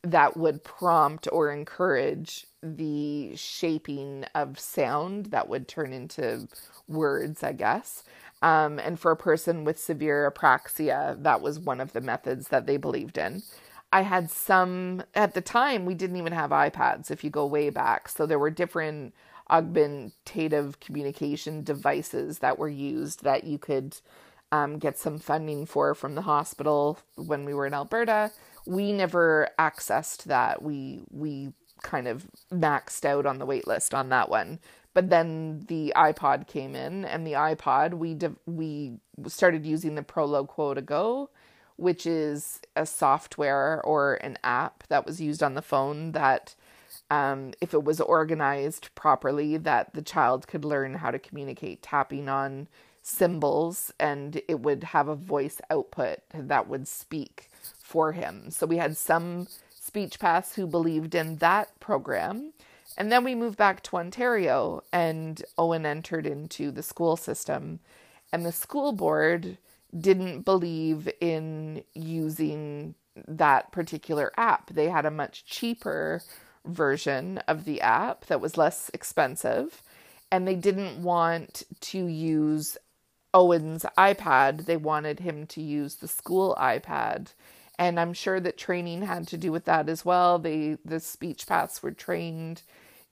[0.03, 6.49] that would prompt or encourage the shaping of sound that would turn into
[6.89, 8.03] words, I guess.
[8.41, 12.67] Um, and for a person with severe apraxia, that was one of the methods that
[12.67, 13.43] they believed in.
[13.93, 17.71] I had some, at the time, we didn't even have iPads if you go way
[17.71, 18.09] back.
[18.09, 19.15] So there were different
[19.51, 23.99] augmentative communication devices that were used that you could
[24.53, 28.31] um, get some funding for from the hospital when we were in Alberta.
[28.67, 30.63] We never accessed that.
[30.63, 34.61] We, we kind of maxed out on the wait list on that one
[34.95, 40.03] but then the iPod came in, and the iPod we de- we started using the
[40.03, 41.29] Proloquo2Go,
[41.77, 46.55] which is a software or an app that was used on the phone that,
[47.11, 52.29] um, if it was organized properly, that the child could learn how to communicate tapping
[52.29, 52.69] on
[53.03, 58.51] symbols, and it would have a voice output that would speak for him.
[58.51, 62.53] So we had some speech paths who believed in that program
[62.97, 67.81] and then we moved back to Ontario, and Owen entered into the school system.
[68.33, 69.59] And the school board
[69.99, 72.95] didn't believe in using
[73.29, 74.71] that particular app.
[74.71, 76.23] They had a much cheaper
[76.65, 79.83] version of the app that was less expensive,
[80.31, 82.77] and they didn't want to use
[83.35, 84.67] Owen's iPad.
[84.67, 87.33] They wanted him to use the school iPad
[87.79, 90.39] and I'm sure that training had to do with that as well.
[90.39, 92.63] They the speech paths were trained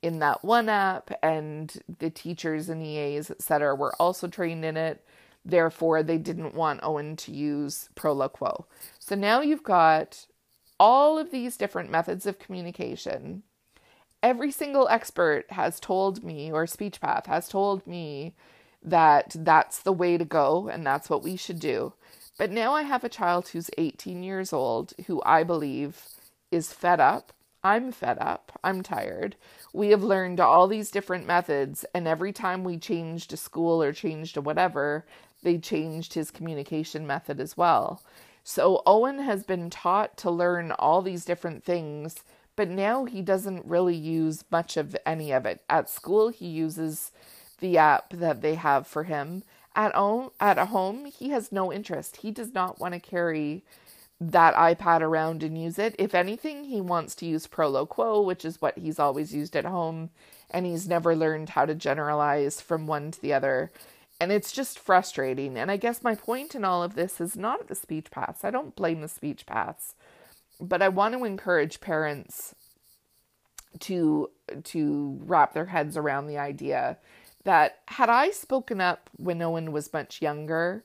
[0.02, 5.04] in that one app, and the teachers and EAs, etc., were also trained in it.
[5.44, 8.64] Therefore, they didn't want Owen to use Proloquo.
[8.98, 10.26] So now you've got
[10.78, 13.42] all of these different methods of communication.
[14.22, 18.34] Every single expert has told me, or speech path has told me,
[18.82, 21.92] that that's the way to go and that's what we should do.
[22.38, 26.04] But now I have a child who's 18 years old who I believe
[26.50, 27.32] is fed up.
[27.62, 28.58] I'm fed up.
[28.64, 29.36] I'm tired.
[29.72, 33.92] We have learned all these different methods, and every time we changed a school or
[33.92, 35.04] changed a whatever,
[35.42, 38.02] they changed his communication method as well.
[38.42, 42.24] So Owen has been taught to learn all these different things,
[42.56, 45.62] but now he doesn't really use much of any of it.
[45.68, 47.12] At school, he uses
[47.60, 49.44] the app that they have for him
[49.76, 52.18] at home, at home, he has no interest.
[52.18, 53.62] He does not want to carry
[54.20, 55.94] that iPad around and use it.
[55.98, 60.10] If anything, he wants to use Proloquo, which is what he's always used at home,
[60.50, 63.70] and he's never learned how to generalize from one to the other.
[64.20, 65.56] And it's just frustrating.
[65.56, 68.44] And I guess my point in all of this is not the speech paths.
[68.44, 69.94] I don't blame the speech paths,
[70.60, 72.54] but I want to encourage parents
[73.78, 74.28] to
[74.64, 76.98] to wrap their heads around the idea
[77.44, 80.84] that had I spoken up when Owen was much younger,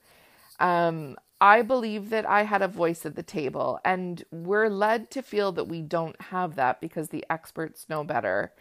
[0.60, 5.22] um, I believe that I had a voice at the table, and we're led to
[5.22, 8.54] feel that we don't have that because the experts know better.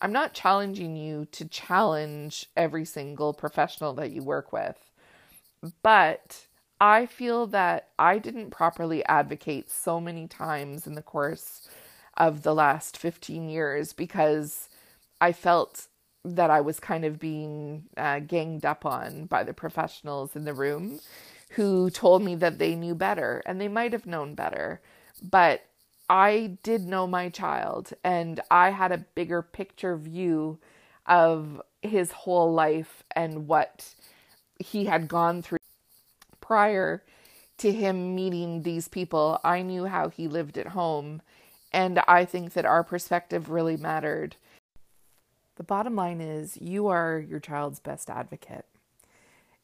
[0.00, 4.90] I'm not challenging you to challenge every single professional that you work with,
[5.82, 6.46] but
[6.80, 11.68] I feel that I didn't properly advocate so many times in the course
[12.16, 14.68] of the last 15 years because
[15.20, 15.86] I felt
[16.24, 20.54] that I was kind of being uh, ganged up on by the professionals in the
[20.54, 21.00] room
[21.50, 24.80] who told me that they knew better and they might have known better.
[25.22, 25.62] But
[26.08, 30.58] I did know my child and I had a bigger picture view
[31.06, 33.94] of his whole life and what
[34.58, 35.58] he had gone through
[36.40, 37.02] prior
[37.58, 39.40] to him meeting these people.
[39.44, 41.22] I knew how he lived at home,
[41.72, 44.36] and I think that our perspective really mattered.
[45.62, 48.64] The bottom line is you are your child's best advocate,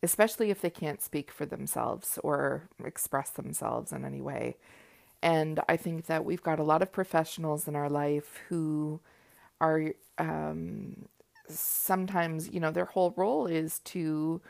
[0.00, 4.58] especially if they can't speak for themselves or express themselves in any way.
[5.24, 9.00] And I think that we've got a lot of professionals in our life who
[9.60, 9.86] are
[10.18, 11.06] um,
[11.48, 14.40] sometimes, you know, their whole role is to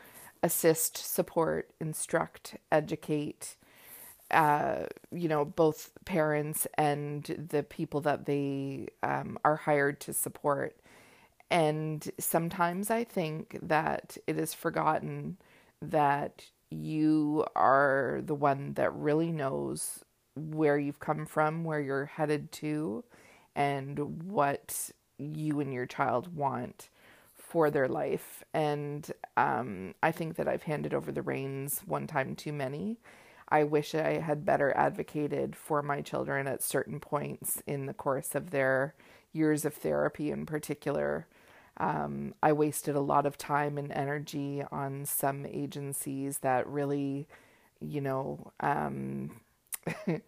[0.43, 3.55] assist, support, instruct, educate,
[4.29, 10.75] uh, you know, both parents and the people that they um, are hired to support.
[11.51, 15.37] And sometimes I think that it is forgotten
[15.81, 20.03] that you are the one that really knows
[20.35, 23.03] where you've come from, where you're headed to,
[23.55, 26.89] and what you and your child want
[27.35, 28.43] for their life.
[28.53, 32.99] And um, I think that I've handed over the reins one time too many.
[33.49, 38.35] I wish I had better advocated for my children at certain points in the course
[38.35, 38.93] of their
[39.33, 41.27] years of therapy, in particular.
[41.79, 47.27] Um, I wasted a lot of time and energy on some agencies that really,
[47.79, 49.31] you know, um,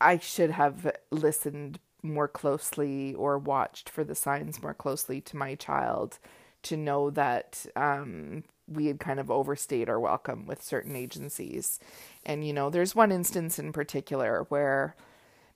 [0.00, 5.54] I should have listened more closely or watched for the signs more closely to my
[5.54, 6.18] child
[6.62, 11.78] to know that um, we had kind of overstayed our welcome with certain agencies.
[12.26, 14.96] And, you know, there's one instance in particular where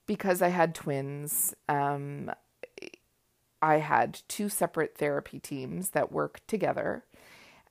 [0.06, 2.30] because I had twins, um,
[3.60, 7.04] I had two separate therapy teams that worked together.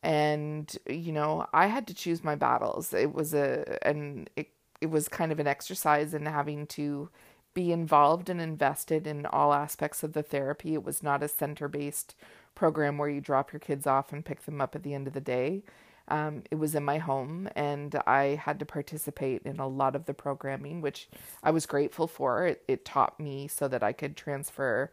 [0.04, 2.94] And, you know, I had to choose my battles.
[2.94, 7.10] It was a, and it, it was kind of an exercise in having to
[7.54, 10.76] be involved and invested in all aspects of the therapy.
[10.76, 12.14] It was not a center based
[12.54, 15.14] program where you drop your kids off and pick them up at the end of
[15.14, 15.64] the day.
[16.08, 20.06] Um, it was in my home, and I had to participate in a lot of
[20.06, 21.10] the programming, which
[21.44, 22.46] I was grateful for.
[22.46, 24.92] It, it taught me so that I could transfer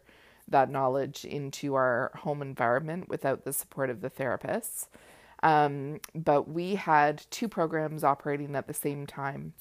[0.48, 4.88] that knowledge into our home environment without the support of the therapists.
[5.42, 9.52] Um, but we had two programs operating at the same time,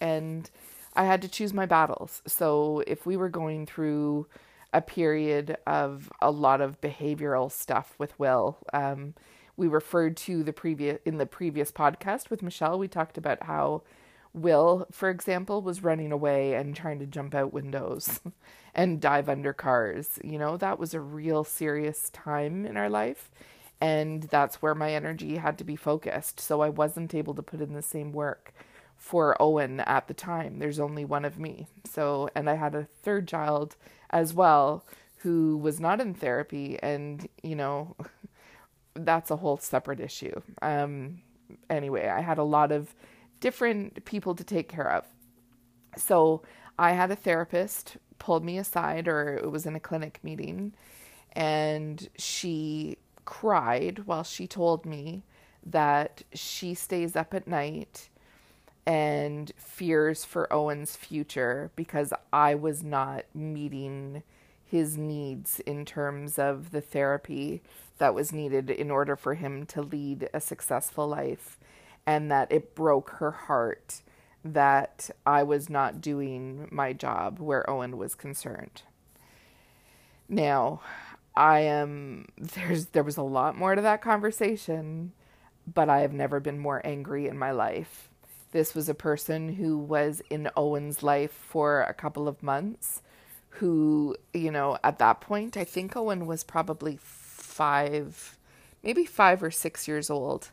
[0.00, 0.48] and
[0.94, 2.22] I had to choose my battles.
[2.26, 4.26] So if we were going through
[4.72, 9.14] a period of a lot of behavioral stuff with Will, um,
[9.56, 12.78] we referred to the previous in the previous podcast with Michelle.
[12.78, 13.82] We talked about how
[14.34, 18.20] Will, for example, was running away and trying to jump out windows
[18.74, 20.18] and dive under cars.
[20.24, 23.30] You know, that was a real serious time in our life.
[23.80, 26.40] And that's where my energy had to be focused.
[26.40, 28.54] So I wasn't able to put in the same work
[28.96, 30.60] for Owen at the time.
[30.60, 31.66] There's only one of me.
[31.84, 33.76] So, and I had a third child
[34.10, 34.86] as well
[35.18, 36.78] who was not in therapy.
[36.82, 37.96] And, you know,
[38.94, 40.40] that's a whole separate issue.
[40.62, 41.22] Um,
[41.68, 42.94] anyway, I had a lot of
[43.42, 45.04] different people to take care of.
[45.98, 46.40] So
[46.78, 50.72] I had a therapist pulled me aside, or it was in a clinic meeting,
[51.32, 55.24] and she cried while she told me
[55.66, 58.08] that she stays up at night
[58.86, 64.22] and fears for Owen's future because I was not meeting
[64.64, 67.62] his needs in terms of the therapy
[67.98, 71.58] that was needed in order for him to lead a successful life,
[72.06, 74.02] and that it broke her heart
[74.44, 78.82] that I was not doing my job where Owen was concerned.
[80.28, 80.80] Now,
[81.36, 85.12] I am there's there was a lot more to that conversation,
[85.72, 88.08] but I have never been more angry in my life
[88.52, 93.02] this was a person who was in Owen's life for a couple of months,
[93.48, 98.38] who, you know, at that point, I think Owen was probably five,
[98.82, 100.50] maybe five or six years old.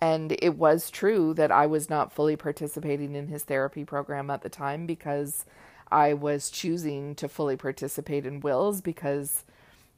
[0.00, 4.42] And it was true that I was not fully participating in his therapy program at
[4.42, 5.46] the time because
[5.90, 9.44] I was choosing to fully participate in Will's because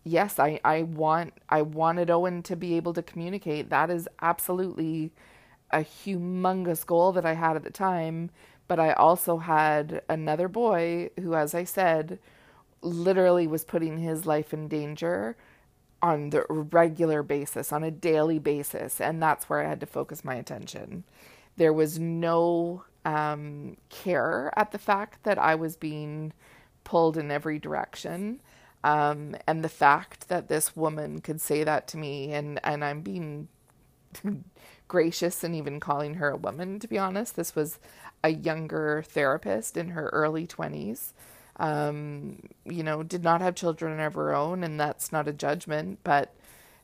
[0.05, 3.71] yes, I, I want I wanted Owen to be able to communicate.
[3.71, 5.13] That is absolutely
[5.71, 8.31] a humongous goal that I had at the time,
[8.69, 12.19] but I also had another boy who, as I said,
[12.81, 15.37] literally was putting his life in danger
[16.03, 20.25] on the regular basis, on a daily basis, and that's where I had to focus
[20.25, 21.05] my attention.
[21.57, 26.33] There was no um, care at the fact that I was being
[26.85, 28.41] pulled in every direction.
[28.85, 33.01] Um, and the fact that this woman could say that to me, and, and I'm
[33.03, 33.49] being
[34.89, 37.37] gracious and even calling her a woman, to be honest.
[37.37, 37.79] This was
[38.23, 41.13] a younger therapist in her early 20s.
[41.59, 46.01] Um, you know, did not have children of her own, and that's not a judgment,
[46.05, 46.35] but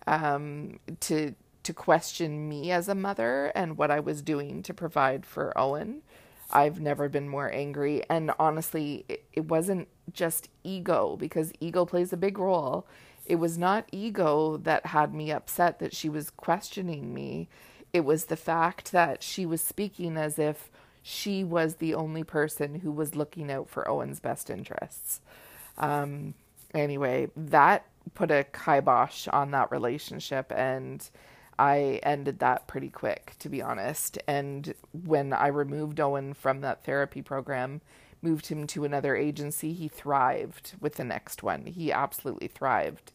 [0.06, 5.24] um, to to question me as a mother and what I was doing to provide
[5.24, 6.02] for Owen,
[6.50, 8.02] I've never been more angry.
[8.10, 12.86] And honestly, it, it wasn't just ego because ego plays a big role
[13.24, 17.48] It was not ego that had me upset that she was questioning me.
[17.92, 20.70] It was the fact that she was speaking as if
[21.06, 25.20] she was the only person who was looking out for Owen's best interests.
[25.76, 26.32] Um,
[26.72, 27.84] anyway, that
[28.14, 31.06] put a kibosh on that relationship and
[31.58, 34.18] I ended that pretty quick, to be honest.
[34.26, 37.82] And when I removed Owen from that therapy program,
[38.22, 41.66] moved him to another agency, he thrived with the next one.
[41.66, 43.12] He absolutely thrived.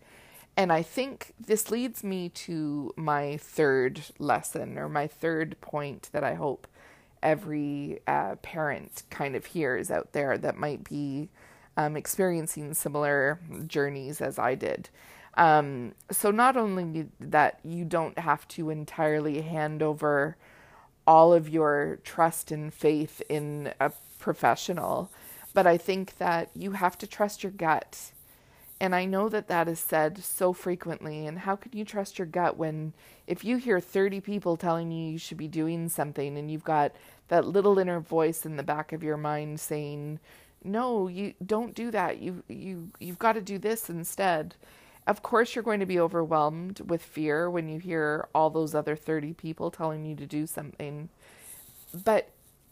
[0.55, 6.23] And I think this leads me to my third lesson or my third point that
[6.23, 6.67] I hope
[7.21, 11.29] every uh, parent kind of hears out there that might be
[11.77, 14.89] um, experiencing similar journeys as I did.
[15.35, 20.35] Um, so, not only that you don't have to entirely hand over
[21.07, 25.09] all of your trust and faith in a professional,
[25.53, 28.11] but I think that you have to trust your gut.
[28.81, 31.27] And I know that that is said so frequently.
[31.27, 32.93] And how can you trust your gut when,
[33.27, 36.93] if you hear 30 people telling you you should be doing something and you've got
[37.27, 40.19] that little inner voice in the back of your mind saying,
[40.63, 42.19] no, you don't do that.
[42.19, 44.55] You, you, you've got to do this instead.
[45.07, 48.95] Of course, you're going to be overwhelmed with fear when you hear all those other
[48.95, 51.09] 30 people telling you to do something.
[52.03, 52.29] But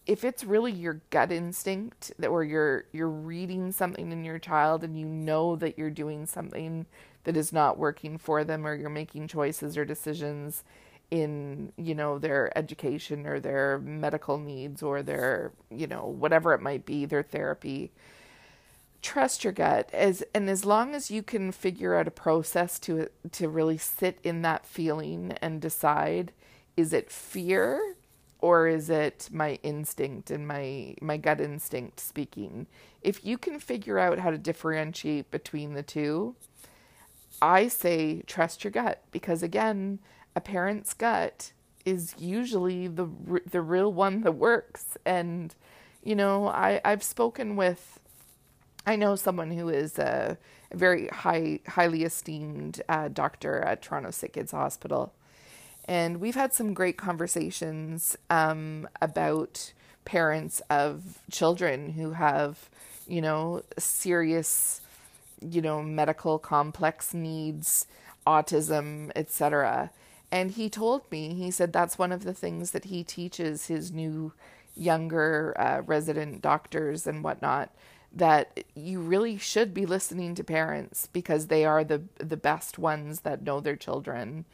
[0.07, 4.83] if it's really your gut instinct that or you're you're reading something in your child
[4.83, 6.85] and you know that you're doing something
[7.25, 10.63] that is not working for them or you're making choices or decisions
[11.11, 16.61] in you know their education or their medical needs or their you know whatever it
[16.61, 17.91] might be their therapy
[19.01, 19.89] trust your gut.
[19.93, 24.19] As and as long as you can figure out a process to to really sit
[24.23, 26.33] in that feeling and decide
[26.75, 27.95] is it fear
[28.39, 32.67] or is it my instinct and my my gut instinct speaking?
[33.01, 36.35] If you can figure out how to differentiate between the two
[37.39, 39.99] i say trust your gut because again
[40.35, 41.51] a parent's gut
[41.85, 43.07] is usually the
[43.49, 44.97] the real one that works.
[45.05, 45.55] And
[46.03, 47.99] you know i i've spoken with
[48.85, 50.37] i know someone who is a,
[50.73, 55.13] very high highly esteemed uh, doctor at toronto sick kids hospital
[55.87, 59.73] and we've had some great conversations um, about
[60.05, 62.69] parents of children who have,
[63.07, 64.81] you know, serious,
[65.41, 67.87] you know, medical complex needs,
[68.25, 69.91] autism, etc.
[70.31, 73.91] And he told me, he said that's one of the things that he teaches his
[73.91, 74.33] new
[74.75, 77.71] younger uh, resident doctors and whatnot
[78.13, 83.21] that you really should be listening to parents because they are the the best ones
[83.21, 84.45] that know their children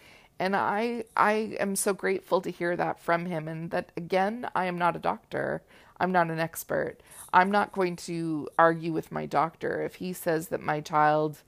[0.44, 4.66] and I I am so grateful to hear that from him and that again I
[4.66, 5.64] am not a doctor.
[6.00, 6.98] I'm not an expert.
[7.32, 11.44] I'm not going to argue with my doctor if he says that my child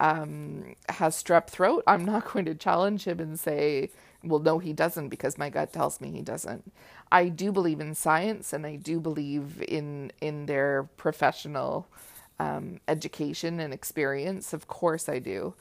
[0.00, 1.82] um, has strep throat.
[1.86, 3.90] I'm not going to challenge him and say,
[4.24, 6.72] well, no, he doesn't because my gut tells me he doesn't.
[7.12, 11.86] I do believe in science and I do believe in in their professional
[12.38, 14.54] um, education and experience.
[14.54, 15.54] Of course, I do.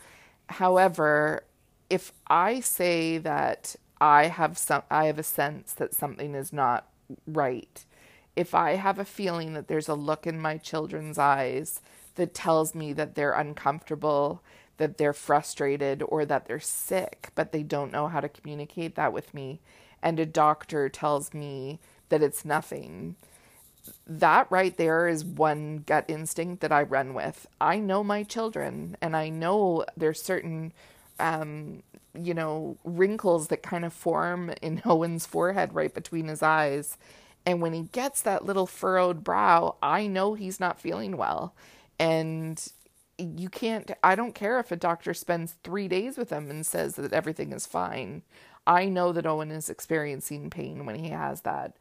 [0.50, 1.44] However,
[1.90, 6.88] if I say that I have some I have a sense that something is not
[7.26, 7.86] right,
[8.36, 11.82] if I have a feeling that there's a look in my children's eyes
[12.16, 14.44] that tells me that they're uncomfortable,
[14.78, 19.14] that they're frustrated or that they're sick, but they don't know how to communicate that
[19.14, 19.60] with me,
[20.02, 21.80] and a doctor tells me
[22.10, 23.16] that it's nothing,
[24.06, 27.48] that right there is one gut instinct that I run with.
[27.60, 30.74] I know my children and I know there's certain
[31.20, 31.84] um,
[32.18, 36.98] you know, wrinkles that kind of form in Owen's forehead right between his eyes.
[37.46, 41.56] And when he gets that little furrowed brow, I know he's not feeling well.
[42.00, 42.62] And
[43.18, 46.96] you can't, I don't care if a doctor spends three days with him and says
[46.96, 48.24] that everything is fine.
[48.68, 51.78] I know that Owen is experiencing pain when he has that.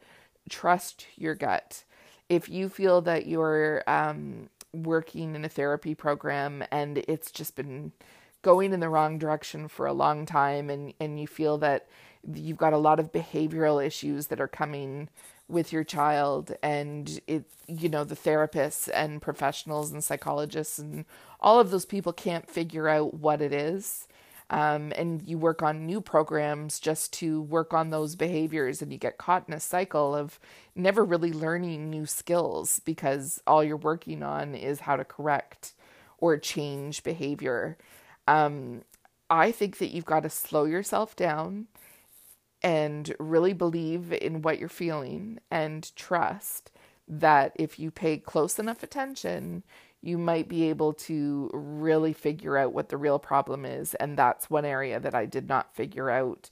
[0.49, 1.83] Trust your gut.
[2.29, 7.91] If you feel that you're um, working in a therapy program and it's just been
[8.41, 11.87] going in the wrong direction for a long time and, and you feel that
[12.33, 15.09] you've got a lot of behavioral issues that are coming
[15.47, 21.05] with your child and it you know the therapists and professionals and psychologists and
[21.39, 24.07] all of those people can't figure out what it is.
[24.49, 28.97] Um, and you work on new programs just to work on those behaviors and you
[28.97, 30.39] get caught in a cycle of
[30.73, 35.73] never really learning new skills because all you're working on is how to correct
[36.19, 37.77] or change behavior
[38.27, 38.83] um,
[39.29, 41.67] I think that you've got to slow yourself down
[42.61, 46.71] and really believe in what you're feeling and trust
[47.07, 49.63] that if you pay close enough attention,
[50.01, 53.93] you might be able to really figure out what the real problem is.
[53.95, 56.49] And that's one area that I did not figure out.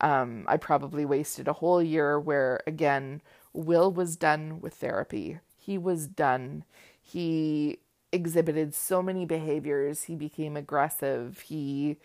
[0.00, 3.20] Um, I probably wasted a whole year where, again,
[3.52, 5.40] Will was done with therapy.
[5.56, 6.64] He was done.
[7.02, 7.78] He
[8.12, 10.04] exhibited so many behaviors.
[10.04, 11.40] He became aggressive.
[11.40, 11.96] He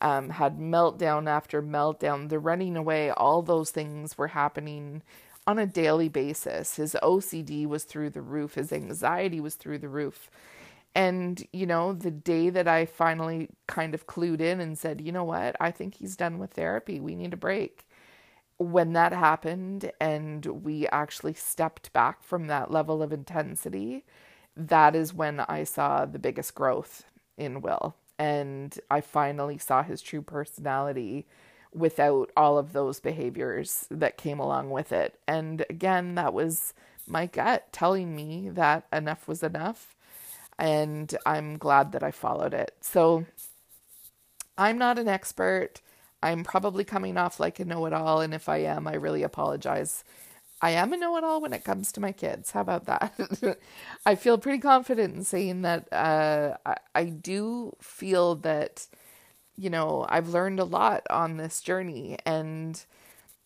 [0.00, 2.28] um, had meltdown after meltdown.
[2.28, 5.02] The running away, all those things were happening
[5.46, 6.76] on a daily basis.
[6.76, 10.30] His OCD was through the roof, his anxiety was through the roof.
[10.94, 15.10] And, you know, the day that I finally kind of clued in and said, you
[15.10, 17.86] know what, I think he's done with therapy, we need a break.
[18.58, 24.04] When that happened and we actually stepped back from that level of intensity,
[24.56, 27.04] that is when I saw the biggest growth
[27.36, 27.94] in Will.
[28.18, 31.26] And I finally saw his true personality
[31.74, 35.18] without all of those behaviors that came along with it.
[35.26, 36.74] And again, that was
[37.06, 39.96] my gut telling me that enough was enough.
[40.58, 42.74] And I'm glad that I followed it.
[42.80, 43.24] So
[44.56, 45.80] I'm not an expert.
[46.22, 48.20] I'm probably coming off like a know it all.
[48.20, 50.04] And if I am, I really apologize.
[50.62, 52.52] I am a know it all when it comes to my kids.
[52.52, 53.58] How about that?
[54.06, 58.86] I feel pretty confident in saying that uh, I, I do feel that
[59.56, 62.82] you know, I've learned a lot on this journey and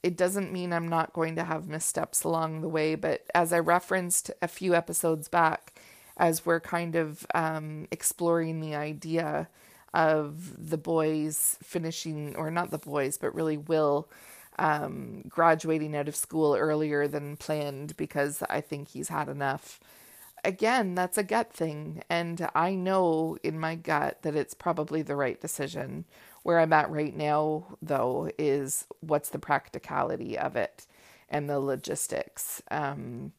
[0.02, 3.58] it doesn't mean I'm not going to have missteps along the way, but as I
[3.58, 5.74] referenced a few episodes back,
[6.16, 9.48] as we're kind of um, exploring the idea
[9.92, 14.08] of the boys finishing, or not the boys, but really Will
[14.58, 19.80] um, graduating out of school earlier than planned because I think he's had enough
[20.46, 22.02] again, that's a gut thing.
[22.08, 26.04] And I know in my gut that it's probably the right decision.
[26.44, 30.86] Where I'm at right now, though, is what's the practicality of it
[31.28, 32.62] and the logistics.
[32.70, 33.32] Um,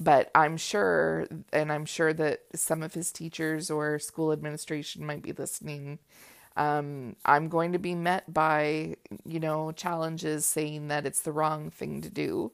[0.00, 5.22] but I'm sure, and I'm sure that some of his teachers or school administration might
[5.22, 5.98] be listening.
[6.56, 11.70] Um, I'm going to be met by, you know, challenges saying that it's the wrong
[11.70, 12.52] thing to do.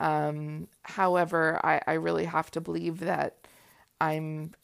[0.00, 3.36] Um, however, I, I really have to believe that
[4.00, 4.54] I'm,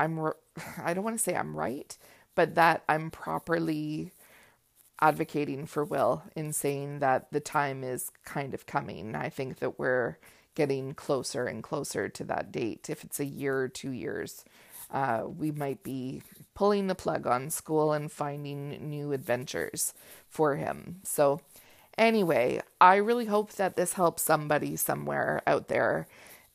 [0.00, 0.18] I'm,
[0.82, 1.96] I don't want to say I'm right,
[2.34, 4.12] but that I'm properly
[5.00, 9.14] advocating for Will in saying that the time is kind of coming.
[9.16, 10.18] I think that we're
[10.54, 12.88] getting closer and closer to that date.
[12.88, 14.44] If it's a year or two years,
[14.92, 16.22] uh, we might be
[16.54, 19.94] pulling the plug on school and finding new adventures
[20.28, 21.00] for him.
[21.02, 21.40] So,
[21.98, 26.06] Anyway, I really hope that this helps somebody somewhere out there.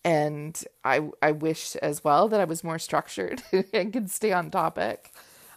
[0.04, 4.50] And I I wish as well that I was more structured and could stay on
[4.52, 5.12] topic.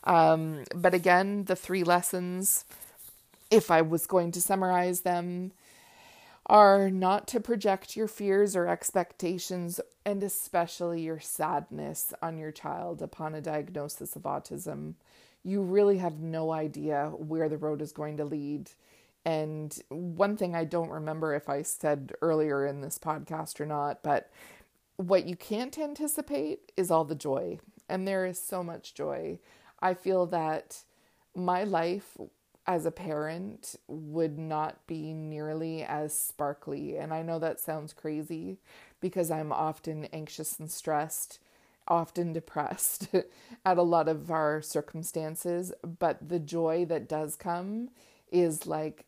[0.04, 2.64] Um, but again, the three lessons,
[3.50, 5.52] if I was going to summarize them,
[6.46, 13.02] are not to project your fears or expectations, and especially your sadness on your child
[13.02, 14.94] upon a diagnosis of autism.
[15.44, 18.70] You really have no idea where the road is going to lead.
[19.24, 24.02] And one thing I don't remember if I said earlier in this podcast or not,
[24.02, 24.30] but
[24.96, 27.58] what you can't anticipate is all the joy.
[27.88, 29.38] And there is so much joy.
[29.80, 30.82] I feel that
[31.34, 32.16] my life
[32.70, 36.96] as a parent would not be nearly as sparkly.
[36.96, 38.58] And I know that sounds crazy
[39.00, 41.40] because I'm often anxious and stressed,
[41.88, 43.08] often depressed
[43.66, 45.72] at a lot of our circumstances.
[45.98, 47.88] But the joy that does come
[48.30, 49.04] is like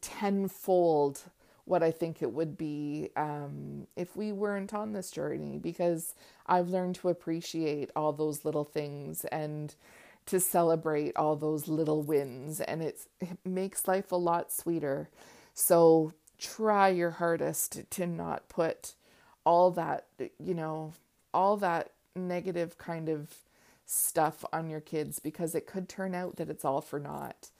[0.00, 1.24] tenfold
[1.66, 6.14] what I think it would be um, if we weren't on this journey because
[6.46, 9.74] I've learned to appreciate all those little things and
[10.26, 13.00] to celebrate all those little wins, and it
[13.44, 15.10] makes life a lot sweeter.
[15.52, 18.94] So try your hardest to not put
[19.44, 20.06] all that,
[20.38, 20.94] you know,
[21.32, 23.34] all that negative kind of
[23.86, 27.50] stuff on your kids because it could turn out that it's all for naught.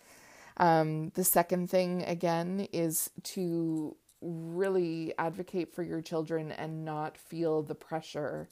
[0.56, 7.62] Um, the second thing, again, is to really advocate for your children and not feel
[7.62, 8.48] the pressure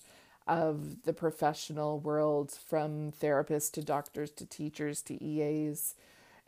[0.47, 5.95] of the professional world from therapists to doctors to teachers to EAs.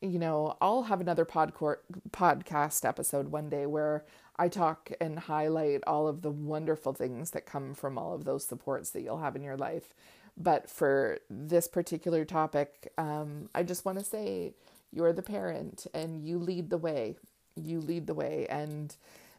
[0.01, 1.77] You know, I'll have another podco-
[2.11, 4.05] podcast episode one day where
[4.37, 8.45] I talk and highlight all of the wonderful things that come from all of those
[8.45, 9.95] supports that you'll have in your life.
[10.37, 14.55] But for this particular topic, um, I just want to say
[14.91, 17.17] you're the parent and you lead the way.
[17.55, 18.47] You lead the way.
[18.51, 18.95] And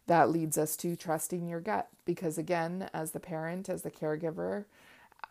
[0.07, 4.65] that leads us to trusting your gut because, again, as the parent, as the caregiver,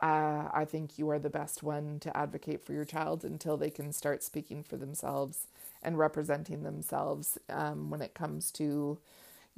[0.03, 3.71] uh, I think you are the best one to advocate for your child until they
[3.71, 5.47] can start speaking for themselves
[5.83, 8.99] and representing themselves um, when it comes to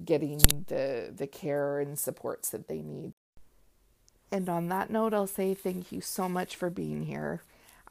[0.05, 3.13] getting the the care and supports that they need.
[4.31, 7.43] And on that note, I'll say thank you so much for being here.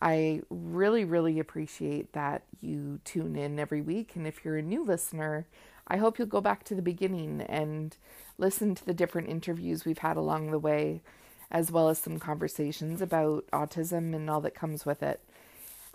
[0.01, 4.15] I really, really appreciate that you tune in every week.
[4.15, 5.47] And if you're a new listener,
[5.88, 7.95] I hope you'll go back to the beginning and
[8.38, 11.01] listen to the different interviews we've had along the way,
[11.51, 15.21] as well as some conversations about autism and all that comes with it.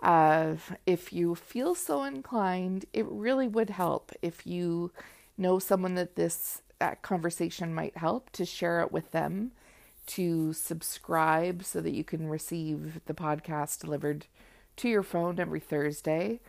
[0.01, 4.91] Uh, if you feel so inclined, it really would help if you
[5.37, 9.51] know someone that this uh, conversation might help to share it with them
[10.07, 14.25] to subscribe so that you can receive the podcast delivered
[14.77, 16.39] to your phone every Thursday.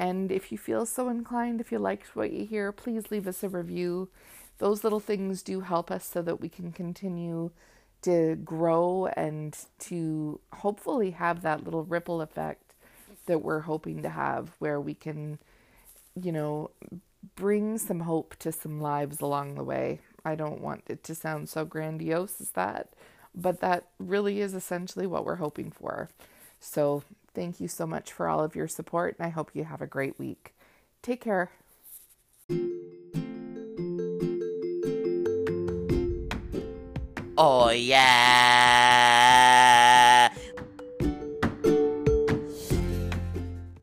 [0.00, 3.42] And if you feel so inclined, if you liked what you hear, please leave us
[3.42, 4.08] a review.
[4.56, 7.50] Those little things do help us so that we can continue
[8.00, 12.72] to grow and to hopefully have that little ripple effect
[13.26, 15.38] that we're hoping to have where we can,
[16.18, 16.70] you know,
[17.36, 20.00] bring some hope to some lives along the way.
[20.24, 22.94] I don't want it to sound so grandiose as that,
[23.34, 26.08] but that really is essentially what we're hoping for.
[26.58, 27.02] So,
[27.34, 29.86] thank you so much for all of your support, and I hope you have a
[29.86, 30.54] great week.
[31.02, 31.50] Take care.
[37.38, 39.29] Oh, yeah.